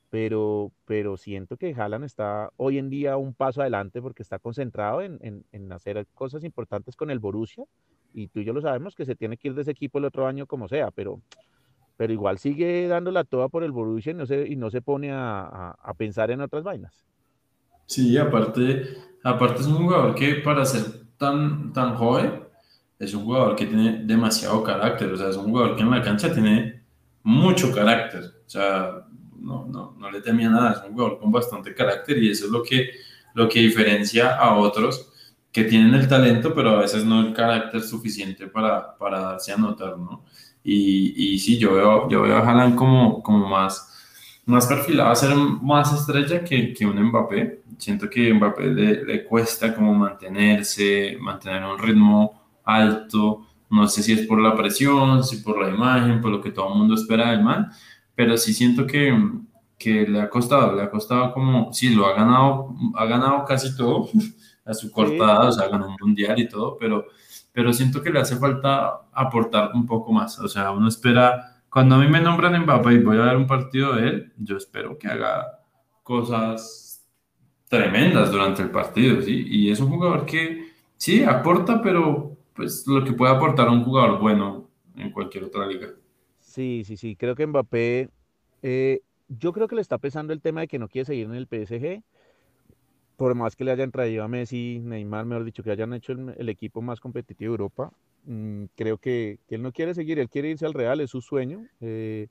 [0.09, 5.01] pero, pero siento que Haaland está hoy en día un paso adelante porque está concentrado
[5.01, 7.63] en, en, en, hacer cosas importantes con el Borussia,
[8.13, 10.05] y tú y yo lo sabemos que se tiene que ir de ese equipo el
[10.05, 11.21] otro año como sea, pero,
[11.95, 15.11] pero igual sigue dándola toda por el Borussia y no se, y no se pone
[15.11, 17.05] a, a, a pensar en otras vainas.
[17.85, 18.83] Sí, aparte,
[19.23, 22.43] aparte es un jugador que para ser tan, tan joven,
[22.97, 26.01] es un jugador que tiene demasiado carácter, o sea, es un jugador que en la
[26.01, 26.83] cancha tiene
[27.23, 29.05] mucho carácter, o sea,
[29.41, 32.51] no, no, no le temía nada, es un jugador con bastante carácter y eso es
[32.51, 32.91] lo que,
[33.33, 35.11] lo que diferencia a otros
[35.51, 39.57] que tienen el talento, pero a veces no el carácter suficiente para, para darse a
[39.57, 40.23] notar, ¿no?
[40.63, 43.89] Y, y sí, yo veo, yo veo a Haaland como, como más
[44.49, 47.61] más perfilado a ser más estrella que, que, un Mbappé.
[47.77, 53.45] Siento que a Mbappé le, le, cuesta como mantenerse, mantener un ritmo alto.
[53.69, 56.73] No sé si es por la presión, si por la imagen, por lo que todo
[56.73, 57.69] el mundo espera del man,
[58.19, 59.17] pero sí siento que,
[59.77, 63.73] que le ha costado, le ha costado como, sí, lo ha ganado, ha ganado casi
[63.77, 64.09] todo
[64.65, 67.05] a su cortada, o sea, ganó un mundial y todo, pero,
[67.53, 71.95] pero siento que le hace falta aportar un poco más, o sea, uno espera, cuando
[71.95, 74.97] a mí me nombran Mbappé y voy a ver un partido de él, yo espero
[74.97, 75.61] que haga
[76.03, 77.07] cosas
[77.69, 79.45] tremendas durante el partido, ¿sí?
[79.47, 84.19] Y es un jugador que, sí, aporta, pero pues lo que puede aportar un jugador
[84.19, 85.87] bueno en cualquier otra liga.
[86.49, 88.09] Sí, sí, sí, creo que Mbappé
[88.63, 91.35] eh, yo creo que le está pesando el tema de que no quiere seguir en
[91.35, 92.01] el PSG.
[93.17, 96.49] Por más que le hayan traído a Messi, Neymar, mejor dicho, que hayan hecho el,
[96.49, 97.91] equipo más competitivo de Europa,
[98.25, 101.67] mm, creo que, él no quiere seguir, él quiere irse al Real, es su sueño.
[101.81, 102.27] Eh,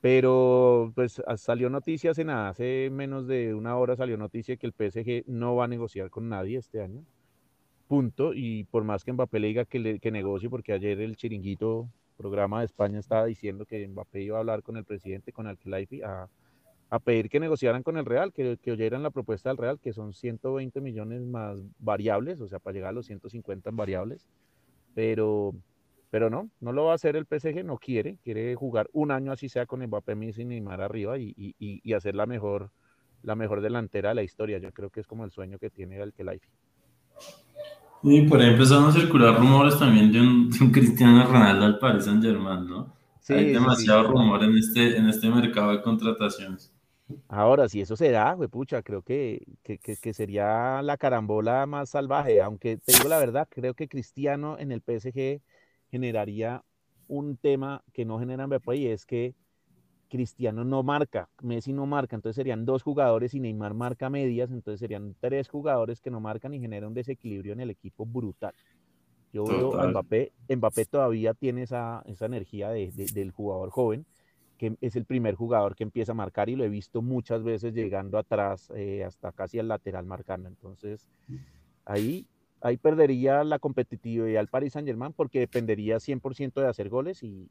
[0.00, 5.24] pero pues salió noticias en hace menos de una hora salió noticia que el PSG
[5.26, 7.02] no va a negociar con nadie este año.
[7.88, 8.34] Punto.
[8.34, 11.88] Y por más que Mbappé le diga que, que negocie, porque ayer el chiringuito
[12.18, 16.02] programa de España estaba diciendo que Mbappé iba a hablar con el presidente, con Al-Khelaifi,
[16.02, 16.28] a,
[17.04, 20.80] pedir que negociaran con el Real, que, oyeran la propuesta del Real, que son 120
[20.80, 24.26] millones más variables, o sea, para llegar a los 150 en variables.
[24.94, 25.54] Pero,
[26.10, 29.32] pero no, no lo va a hacer el PSG, no quiere, quiere jugar un año
[29.32, 32.70] así sea con Mbappé, Messi y Neymar arriba y, hacer la mejor,
[33.22, 34.58] la mejor delantera de la historia.
[34.58, 36.48] Yo creo que es como el sueño que tiene Al-Khelaifi.
[38.02, 42.22] Y por ahí empezaron a circular rumores también de un, Cristiano Ronaldo al Paris Saint
[42.22, 42.94] Germain, ¿no?
[43.28, 46.72] Hay demasiado rumor en este, en este mercado de contrataciones.
[47.28, 52.40] Ahora, si eso se da, pucha, creo que, que, que, sería la carambola más salvaje,
[52.40, 55.40] aunque te digo la verdad, creo que Cristiano en el PSG
[55.90, 56.62] generaría
[57.06, 59.34] un tema que no genera Mbappé y es que
[60.08, 64.80] Cristiano no marca, Messi no marca, entonces serían dos jugadores y Neymar marca medias, entonces
[64.80, 68.54] serían tres jugadores que no marcan y genera un desequilibrio en el equipo brutal.
[69.32, 74.06] Yo veo a Mbappé, Mbappé todavía tiene esa, esa energía de, del jugador joven,
[74.56, 77.74] que es el primer jugador que empieza a marcar y lo he visto muchas veces
[77.74, 80.48] llegando atrás eh, hasta casi al lateral marcando.
[80.48, 81.06] Entonces,
[81.84, 82.26] ahí
[82.60, 87.48] ahí perdería la competitividad al Paris Saint Germain porque dependería 100% de hacer goles y...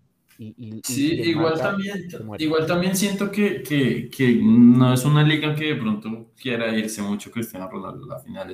[0.83, 5.75] sí, igual también, igual también siento que, que, que, no es una liga que de
[5.75, 8.53] pronto quiera irse mucho Cristiano Ronaldo a la final.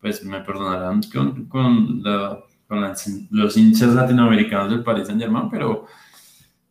[0.00, 2.02] pues me perdonarán con, con,
[2.66, 2.94] con
[3.30, 5.86] los hinchas latinoamericanos del Paris Saint Germain, pero,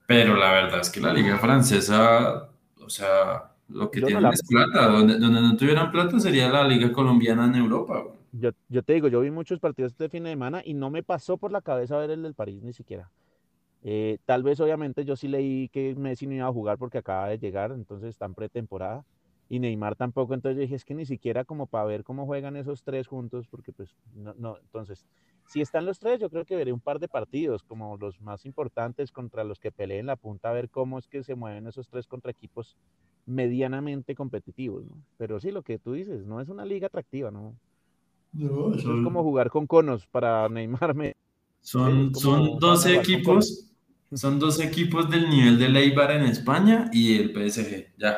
[0.06, 4.88] pero la verdad es que la liga francesa, o sea, lo que tienen es plata.
[4.88, 9.08] Donde, donde no tuvieran plata sería la liga colombiana en Europa yo, yo, te digo,
[9.08, 11.98] yo vi muchos partidos este fin de semana y no me pasó por la cabeza
[11.98, 13.10] ver el del París ni siquiera.
[13.90, 17.30] Eh, tal vez, obviamente, yo sí leí que Messi no iba a jugar porque acaba
[17.30, 19.06] de llegar, entonces está en pretemporada.
[19.48, 22.58] Y Neymar tampoco, entonces yo dije, es que ni siquiera como para ver cómo juegan
[22.58, 25.06] esos tres juntos, porque pues no, no, entonces,
[25.46, 28.46] si están los tres, yo creo que veré un par de partidos, como los más
[28.46, 31.88] importantes contra los que peleen la punta, a ver cómo es que se mueven esos
[31.88, 32.76] tres contra equipos
[33.26, 34.98] medianamente competitivos, ¿no?
[35.16, 37.56] Pero sí, lo que tú dices, no es una liga atractiva, ¿no?
[38.76, 40.94] Es como jugar con conos para Neymar.
[41.62, 43.67] Son, son 12 equipos.
[44.14, 47.88] Son dos equipos del nivel de Leibar en España y el PSG.
[47.98, 48.18] Ya.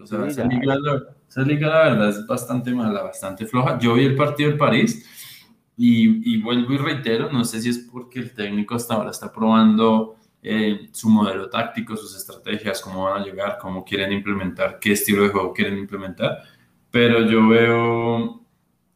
[0.00, 3.78] O sea, esa, liga, la verdad es bastante mala, bastante floja.
[3.78, 5.06] Yo vi el partido del París
[5.76, 9.32] y, y, vuelvo y reitero, no sé si es porque el técnico hasta ahora está
[9.32, 14.92] probando eh, su modelo táctico, sus estrategias, cómo van a llegar, cómo quieren implementar, qué
[14.92, 16.38] estilo de juego quieren implementar,
[16.90, 18.46] pero yo veo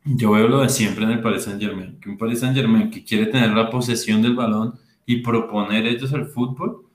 [0.05, 2.90] yo veo lo de siempre en el Paris Saint Germain, que un Paris Saint Germain
[2.90, 4.79] que quiere tener la posesión del balón
[5.12, 6.87] y proponer ellos el fútbol,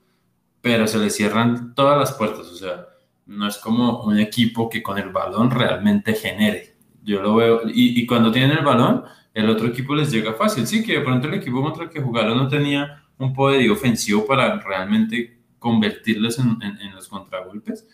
[0.60, 2.86] pero se le cierran todas las puertas, o sea,
[3.26, 6.76] no es como un equipo que con el balón realmente genere.
[7.02, 10.66] Yo lo veo, y, y cuando tienen el balón, el otro equipo les llega fácil.
[10.66, 14.26] Sí, que de pronto el equipo contra el que jugaron no tenía un poderío ofensivo
[14.26, 17.86] para realmente convertirles en, en, en los contragolpes,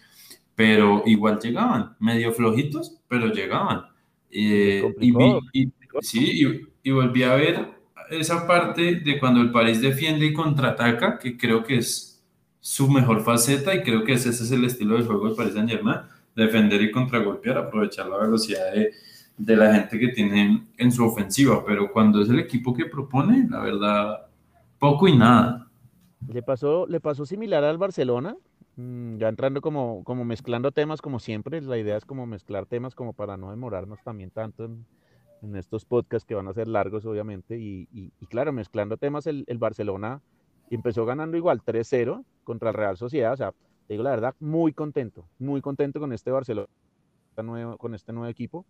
[0.54, 3.86] pero igual llegaban, medio flojitos, pero llegaban.
[4.30, 7.68] Eh, y, sí, y, volví a ver
[8.20, 12.22] esa parte de cuando el París defiende y contraataca, que creo que es
[12.60, 15.70] su mejor faceta y creo que ese, es el estilo de juego del Paris Saint
[15.70, 16.00] Germain,
[16.34, 18.92] defender y contragolpear, aprovechar la velocidad de,
[19.36, 23.46] de la gente que tiene en su ofensiva, pero cuando es el equipo que propone,
[23.50, 24.26] la verdad,
[24.78, 25.66] poco y nada.
[26.28, 28.36] Le pasó, le pasó similar al Barcelona,
[28.76, 32.94] Mm, ya entrando como, como mezclando temas como siempre, la idea es como mezclar temas
[32.94, 34.86] como para no demorarnos también tanto en,
[35.42, 39.44] en estos podcasts que van a ser largos obviamente y, y, claro, mezclando temas, el,
[39.46, 40.22] el, Barcelona
[40.70, 43.52] empezó ganando igual 3-0 contra el Real Sociedad, o sea,
[43.86, 46.68] te digo la verdad, muy contento, muy contento con este Barcelona,
[47.78, 48.64] con este nuevo equipo.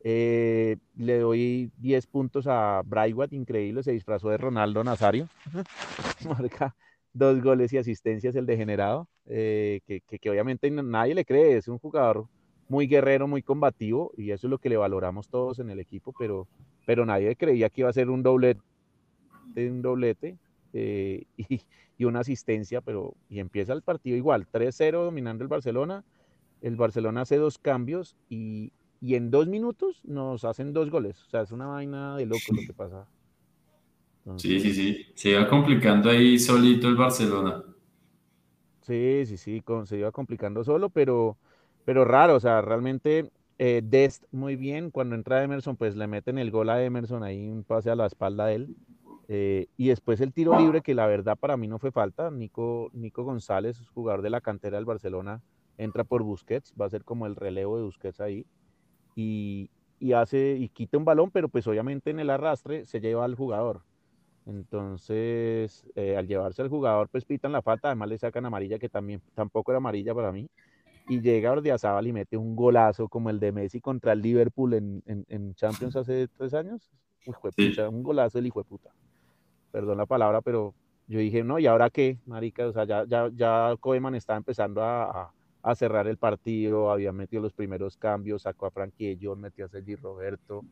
[0.00, 5.28] Eh, le doy 10 puntos a Braithwaite, increíble, se disfrazó de Ronaldo Nazario,
[6.28, 6.76] marca
[7.12, 11.78] dos goles y asistencias el degenerado, eh, que, que, obviamente nadie le cree, es un
[11.78, 12.26] jugador
[12.68, 16.14] muy guerrero, muy combativo, y eso es lo que le valoramos todos en el equipo,
[16.18, 16.48] pero,
[16.84, 18.60] pero nadie creía que iba a ser un doblete,
[19.56, 20.36] un doblete
[20.72, 21.60] eh, y,
[21.98, 26.04] y, una asistencia, pero y empieza el partido igual, 3-0 dominando el Barcelona,
[26.62, 31.22] el Barcelona hace dos cambios y, y en dos minutos nos hacen dos goles.
[31.24, 33.06] O sea, es una vaina de loco lo que pasa.
[34.36, 35.06] sí, sí, sí.
[35.14, 37.62] Se iba complicando ahí solito el Barcelona.
[38.82, 41.36] Sí, sí, sí, se iba complicando solo, pero,
[41.86, 42.34] pero raro.
[42.34, 44.90] O sea, realmente eh, Dest muy bien.
[44.90, 48.04] Cuando entra Emerson, pues le meten el gol a Emerson ahí, un pase a la
[48.04, 48.76] espalda de él.
[49.28, 52.30] Eh, y después el tiro libre, que la verdad para mí no fue falta.
[52.30, 55.42] Nico, Nico González, jugador de la cantera del Barcelona,
[55.78, 58.46] entra por Busquets, va a ser como el relevo de Busquets ahí
[59.14, 59.70] y,
[60.14, 63.82] hace y quita un balón, pero pues obviamente en el arrastre se lleva al jugador.
[64.46, 68.88] Entonces, eh, al llevarse al jugador, pues pitan la falta, además le sacan amarilla, que
[68.88, 70.48] también tampoco era amarilla para mí.
[71.08, 75.02] Y llega Ordiazábal y mete un golazo como el de Messi contra el Liverpool en,
[75.06, 76.90] en, Champions hace tres años.
[77.90, 78.90] un golazo el hijo de puta.
[79.70, 80.74] Perdón la palabra, pero
[81.06, 82.66] yo dije, no, ¿y ahora qué, marica?
[82.66, 85.32] O sea, ya, ya, ya Koeman está empezando a,
[85.66, 89.68] a cerrar el partido, había metido los primeros cambios, sacó a Frankie John, metió a
[89.68, 90.64] Sergi Roberto,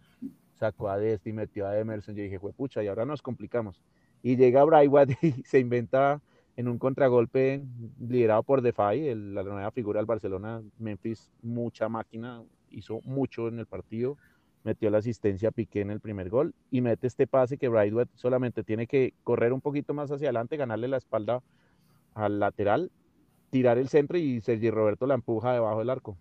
[0.55, 3.83] sacó a Desti, metió a Emerson, yo dije, pucha, y ahora nos complicamos.
[4.23, 6.21] Y llega Braiwat y se inventa
[6.57, 7.63] en un contragolpe
[8.01, 13.67] liderado por Defy, la nueva figura del Barcelona, Memphis, mucha máquina, hizo mucho en el
[13.67, 14.17] partido,
[14.63, 18.09] metió la asistencia a Piqué en el primer gol y mete este pase que Brightwood
[18.15, 21.43] solamente tiene que correr un poquito más hacia adelante, ganarle la espalda
[22.15, 22.91] al lateral
[23.55, 26.19] tirar el centro y Sergi Roberto la empuja debajo del arco.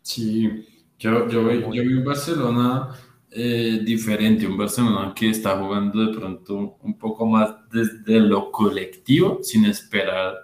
[0.00, 0.66] Sí,
[0.98, 2.92] yo, yo, vi un Barcelona
[3.34, 9.38] eh, diferente, un Barcelona que está jugando de pronto un poco más desde lo colectivo,
[9.42, 10.34] sin esperar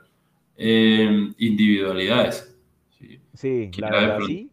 [0.57, 2.57] eh, individualidades.
[3.35, 4.51] Sí, la verdad sí.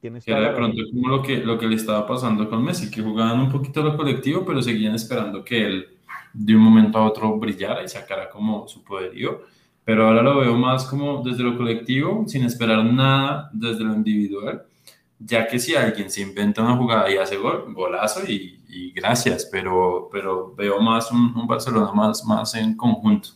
[0.00, 3.00] Tienes era de pronto como lo que, lo que le estaba pasando con Messi, que
[3.00, 5.88] jugaban un poquito lo colectivo, pero seguían esperando que él
[6.34, 9.42] de un momento a otro brillara y sacara como su poderío,
[9.84, 14.64] pero ahora lo veo más como desde lo colectivo, sin esperar nada desde lo individual,
[15.18, 18.60] ya que si alguien se inventa una jugada y hace gol, golazo y,
[18.94, 23.30] gracias, pero, pero veo más un, Barcelona más, más en conjunto.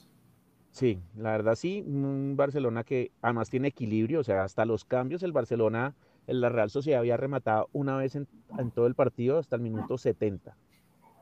[0.73, 5.23] Sí, la verdad sí, un Barcelona que además tiene equilibrio, o sea, hasta los cambios
[5.23, 5.95] el Barcelona,
[6.27, 9.97] la Real Sociedad había rematado una vez en, en todo el partido hasta el minuto
[9.99, 10.57] 70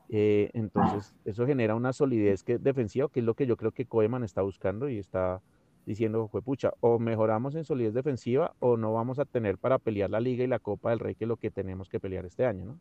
[0.08, 3.86] eh, entonces, eso genera una solidez que, defensiva, que es lo que yo creo que
[3.86, 5.40] Koeman está buscando y está
[5.86, 10.10] diciendo, fue pucha, o mejoramos en solidez defensiva o no vamos a tener para pelear
[10.10, 12.44] la Liga y la Copa del Rey, que es lo que tenemos que pelear este
[12.44, 12.78] año, ¿no?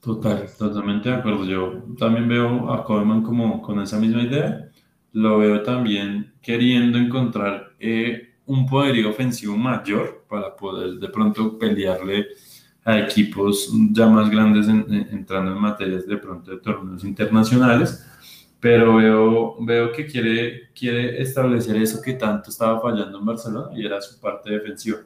[0.00, 1.44] Total, totalmente de acuerdo.
[1.44, 4.70] Yo también veo a Koeman como con esa misma idea.
[5.12, 12.26] Lo veo también queriendo encontrar eh, un poderío ofensivo mayor para poder de pronto pelearle
[12.84, 18.06] a equipos ya más grandes entrando en materias de pronto de torneos internacionales,
[18.66, 23.86] pero veo, veo que quiere, quiere establecer eso que tanto estaba fallando en Barcelona y
[23.86, 24.98] era su parte defensiva.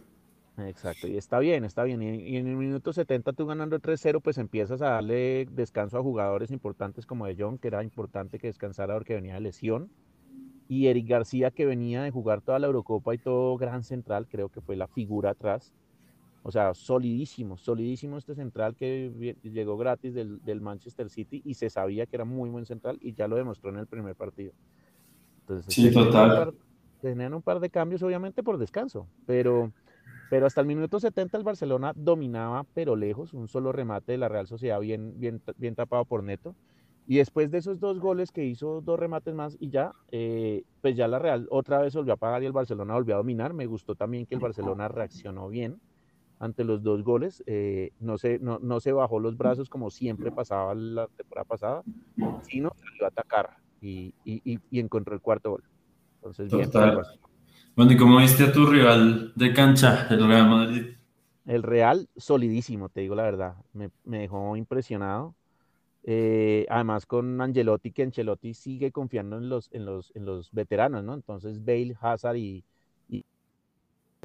[0.57, 2.01] Exacto, y está bien, está bien.
[2.01, 6.51] Y, en el minuto 70 tú ganando 3-0, pues empiezas a darle descanso a jugadores
[6.51, 9.91] importantes como De Jong, que era importante que descansara porque venía de lesión.
[10.67, 14.49] Y Eric García, que venía de jugar toda la Eurocopa y todo gran central, creo
[14.49, 15.75] que fue la figura atrás.
[16.43, 21.69] O sea, solidísimo, solidísimo este central que llegó gratis del, del, Manchester City y se
[21.69, 24.53] sabía que era muy buen central y ya lo demostró en el primer partido.
[25.41, 26.55] Entonces, sí, total.
[27.03, 29.73] Tenían un par de cambios, obviamente, por descanso, pero,
[30.29, 34.29] pero hasta el minuto 70 el Barcelona dominaba, pero lejos, un solo remate de la
[34.29, 36.55] Real Sociedad bien, bien, bien tapado por Neto.
[37.07, 40.95] Y después de esos dos goles que hizo dos remates más y ya, eh, pues
[40.95, 43.53] ya la Real otra vez volvió a pagar y el Barcelona volvió a dominar.
[43.53, 45.81] Me gustó también que el Barcelona reaccionó bien
[46.41, 47.45] ante los dos goles.
[47.47, 51.83] Eh, no, se, no, no, se bajó los brazos como siempre pasaba la temporada pasada,
[52.43, 55.63] sino salió a atacar y, y, y encontró el cuarto gol.
[56.17, 56.69] Entonces, bien.
[57.77, 60.97] Bueno, ¿y cómo viste a tu rival de cancha, el Real Madrid?
[61.47, 63.55] El Real, solidísimo, te digo la verdad.
[63.73, 65.35] Me, me dejó impresionado.
[66.03, 71.05] Eh, además con Angelotti, que Angelotti sigue confiando en los, en los, en los veteranos,
[71.05, 71.13] ¿no?
[71.13, 72.65] Entonces Bale, Hazard y,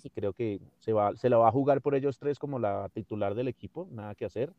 [0.06, 2.90] y creo que se, va, se la va a jugar por ellos tres como la
[2.94, 4.54] titular del equipo, nada que hacer.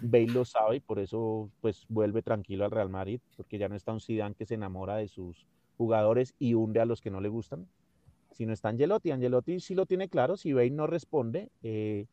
[0.00, 3.74] Bale lo sabe y por eso pues vuelve tranquilo al Real Madrid, porque ya no
[3.74, 5.44] está un Zidane que se enamora de sus
[5.76, 7.66] jugadores y hunde a los que no le gustan,
[8.30, 9.10] sino está Angelotti.
[9.10, 12.06] Angelotti sí lo tiene claro, si Bale no responde, eh,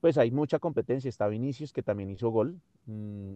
[0.00, 1.10] pues hay mucha competencia.
[1.10, 2.58] Está Vinicius que también hizo gol.
[2.86, 3.34] Mm,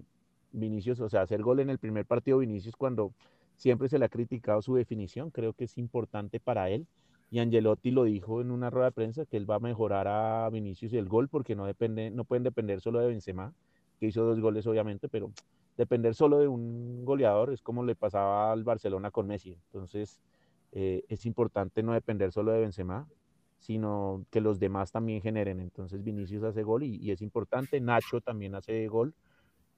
[0.52, 3.12] Vinicius, o sea, hacer gol en el primer partido Vinicius cuando
[3.56, 6.86] siempre se le ha criticado su definición, creo que es importante para él.
[7.30, 10.48] Y Angelotti lo dijo en una rueda de prensa que él va a mejorar a
[10.50, 13.52] Vinicius y el gol porque no, depende, no pueden depender solo de Benzema,
[13.98, 15.32] que hizo dos goles obviamente, pero
[15.76, 19.58] depender solo de un goleador es como le pasaba al Barcelona con Messi.
[19.66, 20.20] Entonces
[20.72, 23.08] eh, es importante no depender solo de Benzema,
[23.58, 25.60] sino que los demás también generen.
[25.60, 27.80] Entonces Vinicius hace gol y, es importante.
[27.80, 29.14] Nacho también hace gol.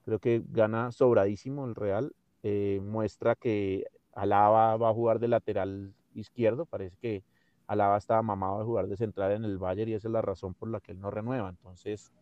[0.05, 2.13] Creo que gana sobradísimo el Real.
[2.43, 6.67] Eh, muestra que Alaba va a jugar de lateral izquierdo.
[6.67, 7.23] Parece que
[7.67, 10.55] Alaba estaba mamado de jugar de central en el Bayern y esa es la razón
[10.55, 11.49] por la que él no renueva.
[11.49, 12.13] Entonces,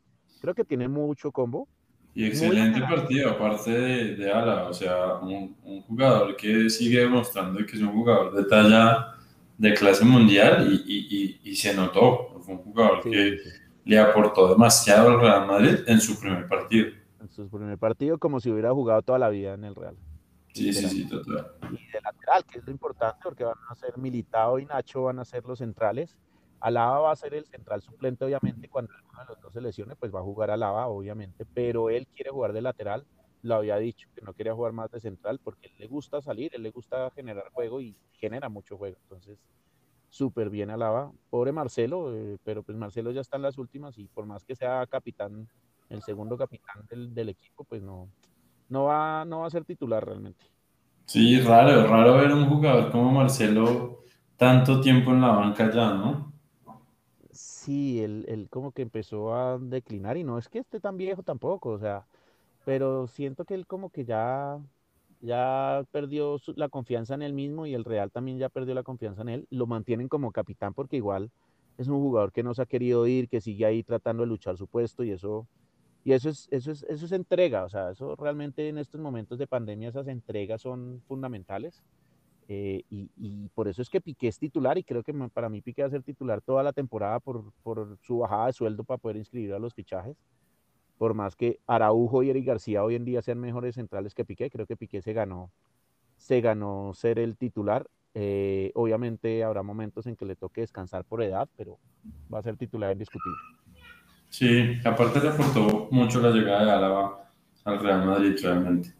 [0.40, 1.68] creo que tiene mucho combo.
[2.14, 5.56] Y excelente partido, aparte de, de Alaba, o sea, un,
[5.88, 9.14] jugador que sigue demostrando que es un jugador de talla
[9.58, 12.40] de clase mundial y, y, y, se notó.
[12.40, 13.38] Fue un jugador que
[13.84, 16.88] le aportó demasiado al Real Madrid en su primer partido.
[17.20, 19.96] En su primer partido, como si hubiera jugado toda la vida en el Real.
[20.54, 21.52] Sí, sí, sí, total.
[21.72, 25.18] Y de lateral, que es lo importante, porque van a ser Militao y Nacho van
[25.18, 26.16] a ser los centrales.
[26.60, 29.96] Alaba va a ser el central suplente, obviamente, cuando uno de los dos se lesione,
[29.96, 33.04] pues va a jugar Alaba, obviamente, pero él quiere jugar de lateral.
[33.42, 36.62] Lo había dicho que no quería jugar más de central porque le gusta salir, él
[36.62, 38.96] le gusta generar juego y genera mucho juego.
[39.02, 39.38] Entonces,
[40.08, 41.10] súper bien Alaba.
[41.30, 44.54] Pobre Marcelo, eh, pero pues Marcelo ya está en las últimas y por más que
[44.54, 45.48] sea capitán,
[45.88, 48.08] el segundo capitán del, del equipo, pues no,
[48.68, 50.44] no va, no va a ser titular realmente.
[51.06, 54.04] Sí, raro, raro ver un jugador como Marcelo
[54.36, 56.32] tanto tiempo en la banca ya, ¿no?
[57.32, 61.70] Sí, él, como que empezó a declinar y no es que esté tan viejo tampoco,
[61.70, 62.06] o sea,
[62.64, 64.60] pero siento que él como que ya,
[65.20, 69.22] ya perdió la confianza en él mismo y el Real también ya perdió la confianza
[69.22, 69.46] en él.
[69.50, 71.30] Lo mantienen como capitán porque igual
[71.78, 74.56] es un jugador que no se ha querido ir, que sigue ahí tratando de luchar
[74.56, 75.46] su puesto y eso
[76.04, 79.38] y eso es, eso es, eso es entrega, o sea, eso realmente en estos momentos
[79.38, 81.82] de pandemia, esas entregas son fundamentales.
[82.46, 85.80] Eh, y, por eso es que Piqué es titular y creo que para mí Piqué
[85.80, 89.16] va a ser titular toda la temporada por, por su bajada de sueldo para poder
[89.16, 90.14] inscribir a los fichajes.
[90.98, 94.50] Por más que Araujo y Eric García hoy en día sean mejores centrales que Piqué,
[94.50, 95.50] creo que Piqué se ganó,
[96.18, 97.86] se ganó ser el titular.
[98.12, 101.78] Eh, obviamente habrá momentos en que le toque descansar por edad, pero
[102.32, 103.38] va a ser titular indiscutible.
[104.36, 107.30] Sí, aparte le aportó mucho la llegada de Álava
[107.62, 108.92] al Real Madrid realmente.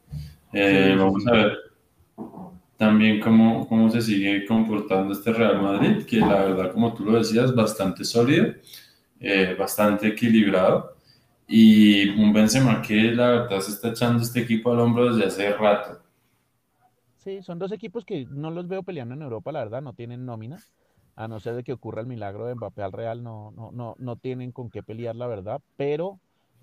[0.53, 1.59] Eh, vamos a ver
[2.77, 7.19] también cómo, cómo se sigue comportando este Real Madrid, que la verdad, como tú lo
[7.19, 8.55] decías, bastante sólido,
[9.19, 10.99] eh, bastante equilibrado
[11.49, 15.53] y un Benzema que la verdad se está echando este equipo al hombro desde hace
[15.53, 16.01] rato.
[17.17, 20.25] Sí, son dos equipos que no los veo peleando en Europa, la verdad, no tienen
[20.25, 20.61] nómina
[21.17, 23.95] a no ser de que ocurra el milagro de Mbappé al Real, no, no, no,
[23.99, 26.19] no tienen con qué pelear, la verdad, pero,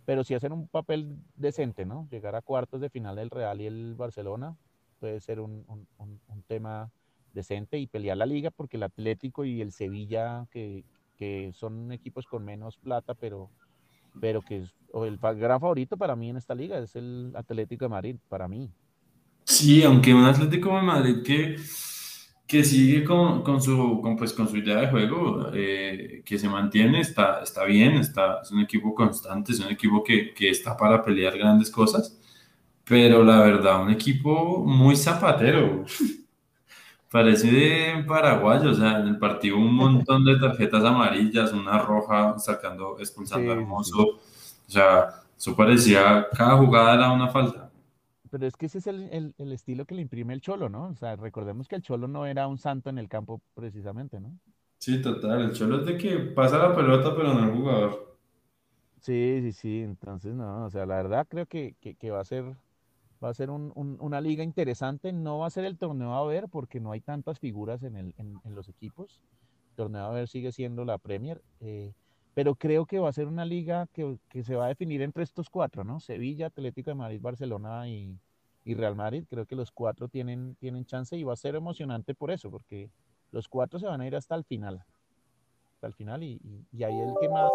[0.06, 2.08] pero sí hacen un papel decente, ¿no?
[2.12, 4.56] Llegar a cuartos de final del Real y el Barcelona
[4.99, 6.91] puede ser un, un, tema
[7.34, 10.84] decente y pelear la liga porque el Atlético y el Sevilla, que,
[11.18, 13.49] que son equipos con menos plata, pero,
[14.20, 17.89] pero que es, el gran favorito para mí en esta liga es el Atlético de
[17.89, 18.70] Madrid, para mí.
[19.45, 21.56] Sí, aunque un Atlético de Madrid que
[22.48, 26.50] que sigue con, con su, con, pues, con su idea de juego, eh, que se
[26.50, 30.76] mantiene, está, está bien, está, es un equipo constante, es un equipo que, que, está
[30.76, 32.20] para pelear grandes cosas,
[32.84, 35.86] pero la verdad, un equipo muy zapatero.
[37.12, 42.39] Parece de paraguayo, o sea, en el partido un montón de tarjetas amarillas, una roja
[42.39, 47.61] sacando, expulsando a Hermoso, o sea, eso parecía, cada jugada era una falta.
[48.32, 50.88] Pero es que ese es el, el, estilo que le imprime el Cholo, ¿no?
[50.88, 54.40] O sea, recordemos que el Cholo no era un santo en el campo precisamente, ¿no?
[54.78, 55.42] Sí, total.
[55.42, 58.18] El Cholo es de que pasa la pelota, pero no el jugador.
[59.02, 59.82] Sí, sí, sí.
[59.82, 62.46] Entonces, no, o sea, la verdad creo que, que, que va a ser,
[63.22, 65.12] va a ser un, un, una liga interesante.
[65.12, 68.14] No va a ser el torneo a ver porque no hay tantas figuras en, el,
[68.18, 69.20] en, en los equipos.
[69.72, 71.42] El torneo a ver sigue siendo la Premier.
[71.60, 71.92] Eh,
[72.34, 75.24] pero creo que va a ser una liga que, que, se va a definir entre
[75.24, 76.00] estos cuatro, ¿no?
[76.00, 78.18] Sevilla, Atlético de Madrid, Barcelona y,
[78.64, 79.26] y, Real Madrid.
[79.30, 82.90] Creo que los cuatro tienen, tienen chance y va a ser emocionante por eso, porque
[83.32, 84.84] los cuatro se van a ir hasta el final.
[85.74, 86.40] Hasta el final y,
[86.72, 87.52] y, ahí el que más,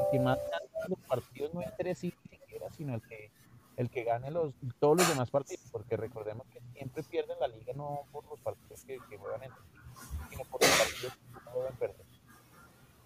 [0.00, 0.38] el que más
[0.88, 3.30] los partidos no entre sí siquiera, sino el que,
[3.76, 7.72] el que gane los, todos los demás partidos, porque recordemos que siempre pierden la liga
[7.74, 9.60] no por los partidos que, que juegan entre
[10.28, 12.09] sino por los partidos que no deben perder.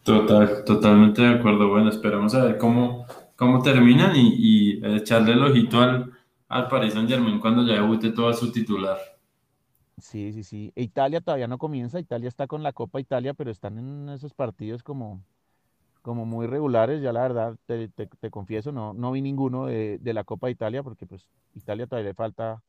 [0.04, 1.68] Total, totalmente de acuerdo.
[1.70, 6.12] Bueno, esperamos a ver cómo, cómo terminan y, echarle el ojito al,
[6.48, 8.98] al Paris Saint Germain cuando ya debute toda su titular.
[9.98, 10.72] Sí, sí, sí.
[10.76, 14.82] Italia todavía no comienza, Italia está con la Copa Italia, pero están en esos partidos
[14.82, 15.22] como,
[16.02, 20.12] como muy regulares, ya la verdad, te, te, confieso, no, no vi ninguno de, de,
[20.12, 22.62] la Copa Italia, porque pues Italia todavía le falta,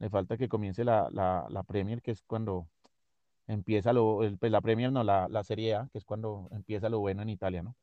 [0.00, 2.66] le falta que comience la, la, la Premier, que es cuando
[3.46, 7.00] empieza lo, pues la Premier, no, la, la Serie A, que es cuando empieza lo
[7.00, 7.74] bueno en Italia, ¿no?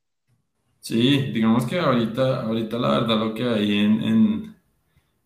[0.80, 4.56] Sí, digamos que ahorita, ahorita la verdad lo que hay en, en,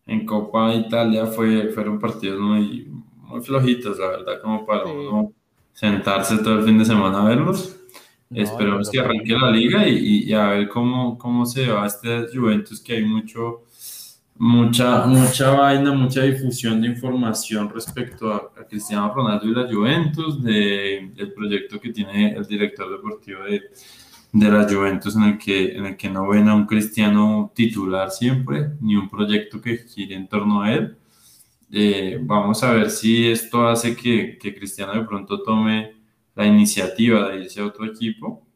[0.06, 5.32] en Copa Italia fue, fueron partidos muy, muy flojitos, la verdad, como para uno
[5.72, 7.76] sentarse todo el fin de semana a verlos.
[8.32, 12.80] Esperemos que arranque la liga y, y, a ver cómo, cómo se va este Juventus,
[12.82, 13.65] que hay mucho,
[14.38, 21.12] mucha, mucha vaina, mucha difusión de información respecto a, Cristiano Ronaldo y la Juventus, de,
[21.14, 23.62] del proyecto que tiene el director deportivo de,
[24.32, 28.10] de la Juventus en el, que, en el que no ven a un Cristiano titular
[28.10, 30.96] siempre, ni un proyecto que gire en torno a él.
[31.70, 35.94] Eh, vamos a ver si esto hace que, que, Cristiano de pronto tome
[36.34, 38.46] la iniciativa de irse a otro equipo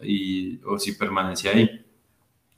[0.00, 1.84] y, o si permanece ahí.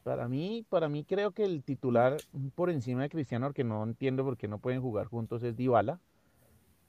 [0.02, 2.16] Para mí, para mí creo que el titular
[2.54, 6.00] por encima de Cristiano, que no entiendo por qué no pueden jugar juntos, es Dybala.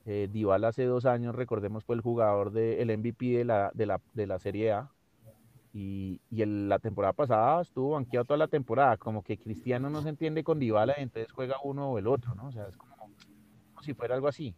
[0.05, 3.85] Eh, Dybala hace dos años, recordemos, fue el jugador del de, MVP de la, de,
[3.85, 4.89] la, de la Serie A.
[5.73, 8.97] Y, y la temporada pasada estuvo banqueado toda la temporada.
[8.97, 12.47] Como que Cristiano no se entiende con Dybala, entonces juega uno o el otro, ¿no?
[12.47, 12.91] O sea, es como
[13.81, 14.55] si fuera algo así.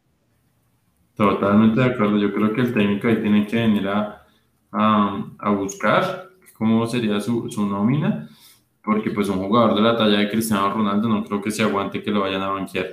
[1.15, 2.17] Totalmente de acuerdo.
[2.17, 4.25] Yo creo que el técnico ahí tiene que venir a,
[4.71, 8.29] a, buscar cómo sería su, su, nómina,
[8.83, 12.03] porque pues un jugador de la talla de Cristiano Ronaldo no creo que se aguante
[12.03, 12.87] que lo vayan a banquear.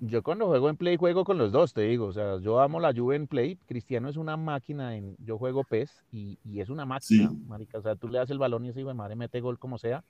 [0.00, 2.80] Yo cuando juego en Play juego con los dos, te digo, o sea, yo amo
[2.80, 6.70] la Juve en Play, Cristiano es una máquina, en, yo juego PES y, y es
[6.70, 9.16] una máquina, marica, o sea, tú le das el balón y ese hijo de madre
[9.16, 10.02] mete gol como sea,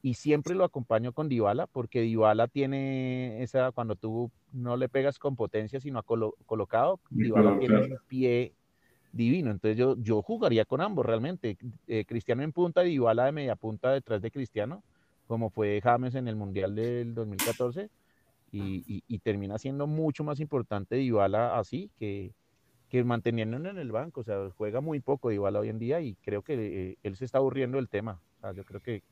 [0.00, 5.18] y siempre lo acompaño con Dybala porque Dybala tiene esa cuando tú no le pegas
[5.18, 6.04] con potencia sino a
[6.46, 8.52] colocado Dybala tiene un pie
[9.12, 11.56] divino entonces yo, yo jugaría con ambos realmente
[11.86, 14.82] eh, Cristiano en punta Dybala de media punta detrás de Cristiano
[15.26, 17.90] como fue James en el mundial del 2014
[18.50, 22.32] y, y, termina siendo mucho más importante Dybala así que
[22.88, 26.14] que manteniéndolo en el banco, o sea, juega muy poco Dybala hoy en día y
[26.14, 28.18] creo que eh, él se está aburriendo del tema.
[28.38, 29.02] O sea, yo creo que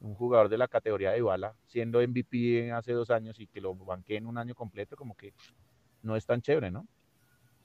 [0.00, 3.76] un jugador de la categoría de Ibala, siendo MVP hace dos años y que lo
[4.08, 5.32] en un año completo, como que
[6.02, 6.86] no es tan chévere, ¿no?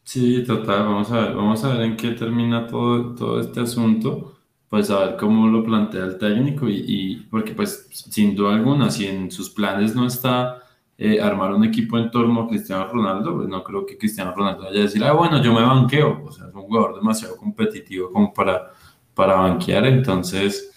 [0.04, 4.39] Sí, total, vamos a ver, vamos a ver en qué termina todo, todo este asunto,
[4.68, 8.89] pues a ver cómo lo plantea el técnico y, y porque pues sin duda alguna,
[8.89, 10.64] si en sus planes no está
[10.97, 14.64] eh, armar un equipo en torno a Cristiano Ronaldo, pues no creo que Cristiano Ronaldo
[14.64, 18.12] vaya a decir, ah, bueno, yo me banqueo, o sea, es un jugador demasiado competitivo
[18.12, 18.72] como para,
[19.14, 20.72] para banquear, entonces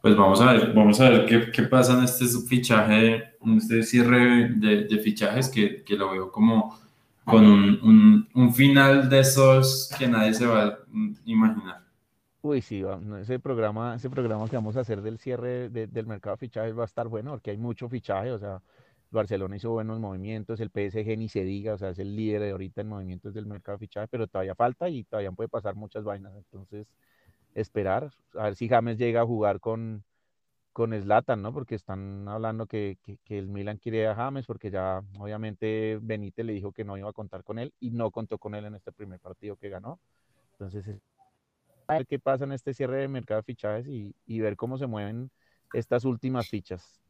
[0.00, 3.82] pues vamos a ver, vamos a ver qué, qué pasa en este fichaje, en este
[3.82, 6.78] cierre de, de fichajes que, que, lo veo como
[7.28, 10.78] con un, un, un, final de esos que nadie se va a
[11.26, 11.82] imaginar.
[12.40, 12.82] Uy, sí,
[13.20, 16.76] ese programa, ese programa que vamos a hacer del cierre de, del mercado de fichajes
[16.76, 18.62] va a estar bueno porque hay mucho fichaje, o sea,
[19.10, 22.50] Barcelona hizo buenos movimientos, el PSG ni se diga, o sea, es el líder de
[22.52, 26.04] ahorita en movimientos del mercado de fichajes, pero todavía falta y todavía puede pasar muchas
[26.04, 26.86] vainas, entonces
[27.54, 30.04] esperar, a ver si James llega a jugar con,
[30.78, 31.52] con Zlatan, ¿no?
[31.52, 36.52] Porque están hablando que, que, el Milan quiere a James, porque ya obviamente Benítez le
[36.52, 38.92] dijo que no iba a contar con él y no contó con él en este
[38.92, 39.98] primer partido que ganó.
[40.52, 40.86] Entonces,
[41.88, 44.78] a ver qué pasa en este cierre de mercado de fichajes y, y ver cómo
[44.78, 45.32] se mueven
[45.72, 47.00] estas últimas fichas.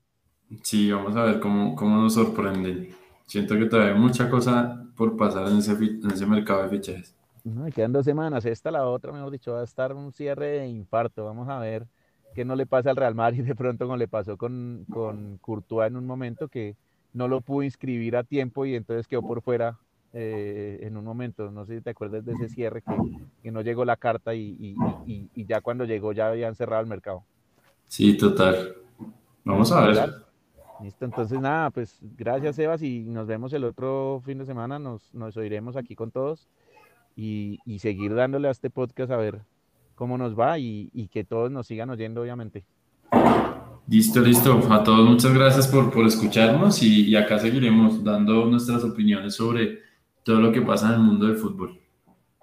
[0.62, 2.94] Sí, vamos a ver cómo, cómo nos sorprende.
[3.26, 7.14] Siento que todavía hay mucha cosa por pasar en ese, en ese mercado de fichajes.
[7.44, 10.68] No, quedan dos semanas, esta la otra, mejor dicho, va a estar un cierre de
[10.68, 11.26] infarto.
[11.26, 11.86] Vamos a ver
[12.39, 15.89] qué no le pasa al Real Madrid de pronto como le pasó con, con Courtois
[15.89, 16.76] en un momento que
[17.12, 19.76] no lo pudo inscribir a tiempo y entonces quedó por fuera
[20.12, 21.51] eh, en un momento.
[21.51, 22.95] No sé si te acuerdas de ese cierre que,
[23.43, 24.57] que no llegó la carta y,
[25.05, 27.24] y, y, ya cuando llegó ya habían cerrado el mercado.
[27.89, 28.76] Sí, total.
[29.45, 30.11] Vamos a ver.
[30.80, 35.12] Listo, entonces nada, pues gracias Evas y nos vemos el otro fin de semana, nos,
[35.12, 36.49] nos oiremos aquí con todos
[37.16, 39.41] y, seguir dándole a este podcast a ver
[39.99, 42.64] cómo nos va y, que todos nos sigan oyendo, obviamente.
[43.88, 44.61] Listo, listo.
[44.70, 49.80] A todos muchas gracias por, por escucharnos y, acá seguiremos dando nuestras opiniones sobre
[50.22, 51.80] todo lo que pasa en el mundo del fútbol.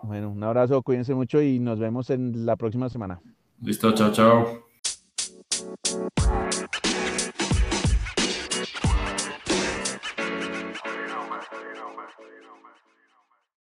[0.04, 3.22] Bueno, un abrazo, cuídense mucho y nos vemos en la próxima semana.
[3.62, 4.66] Listo, chao, chao.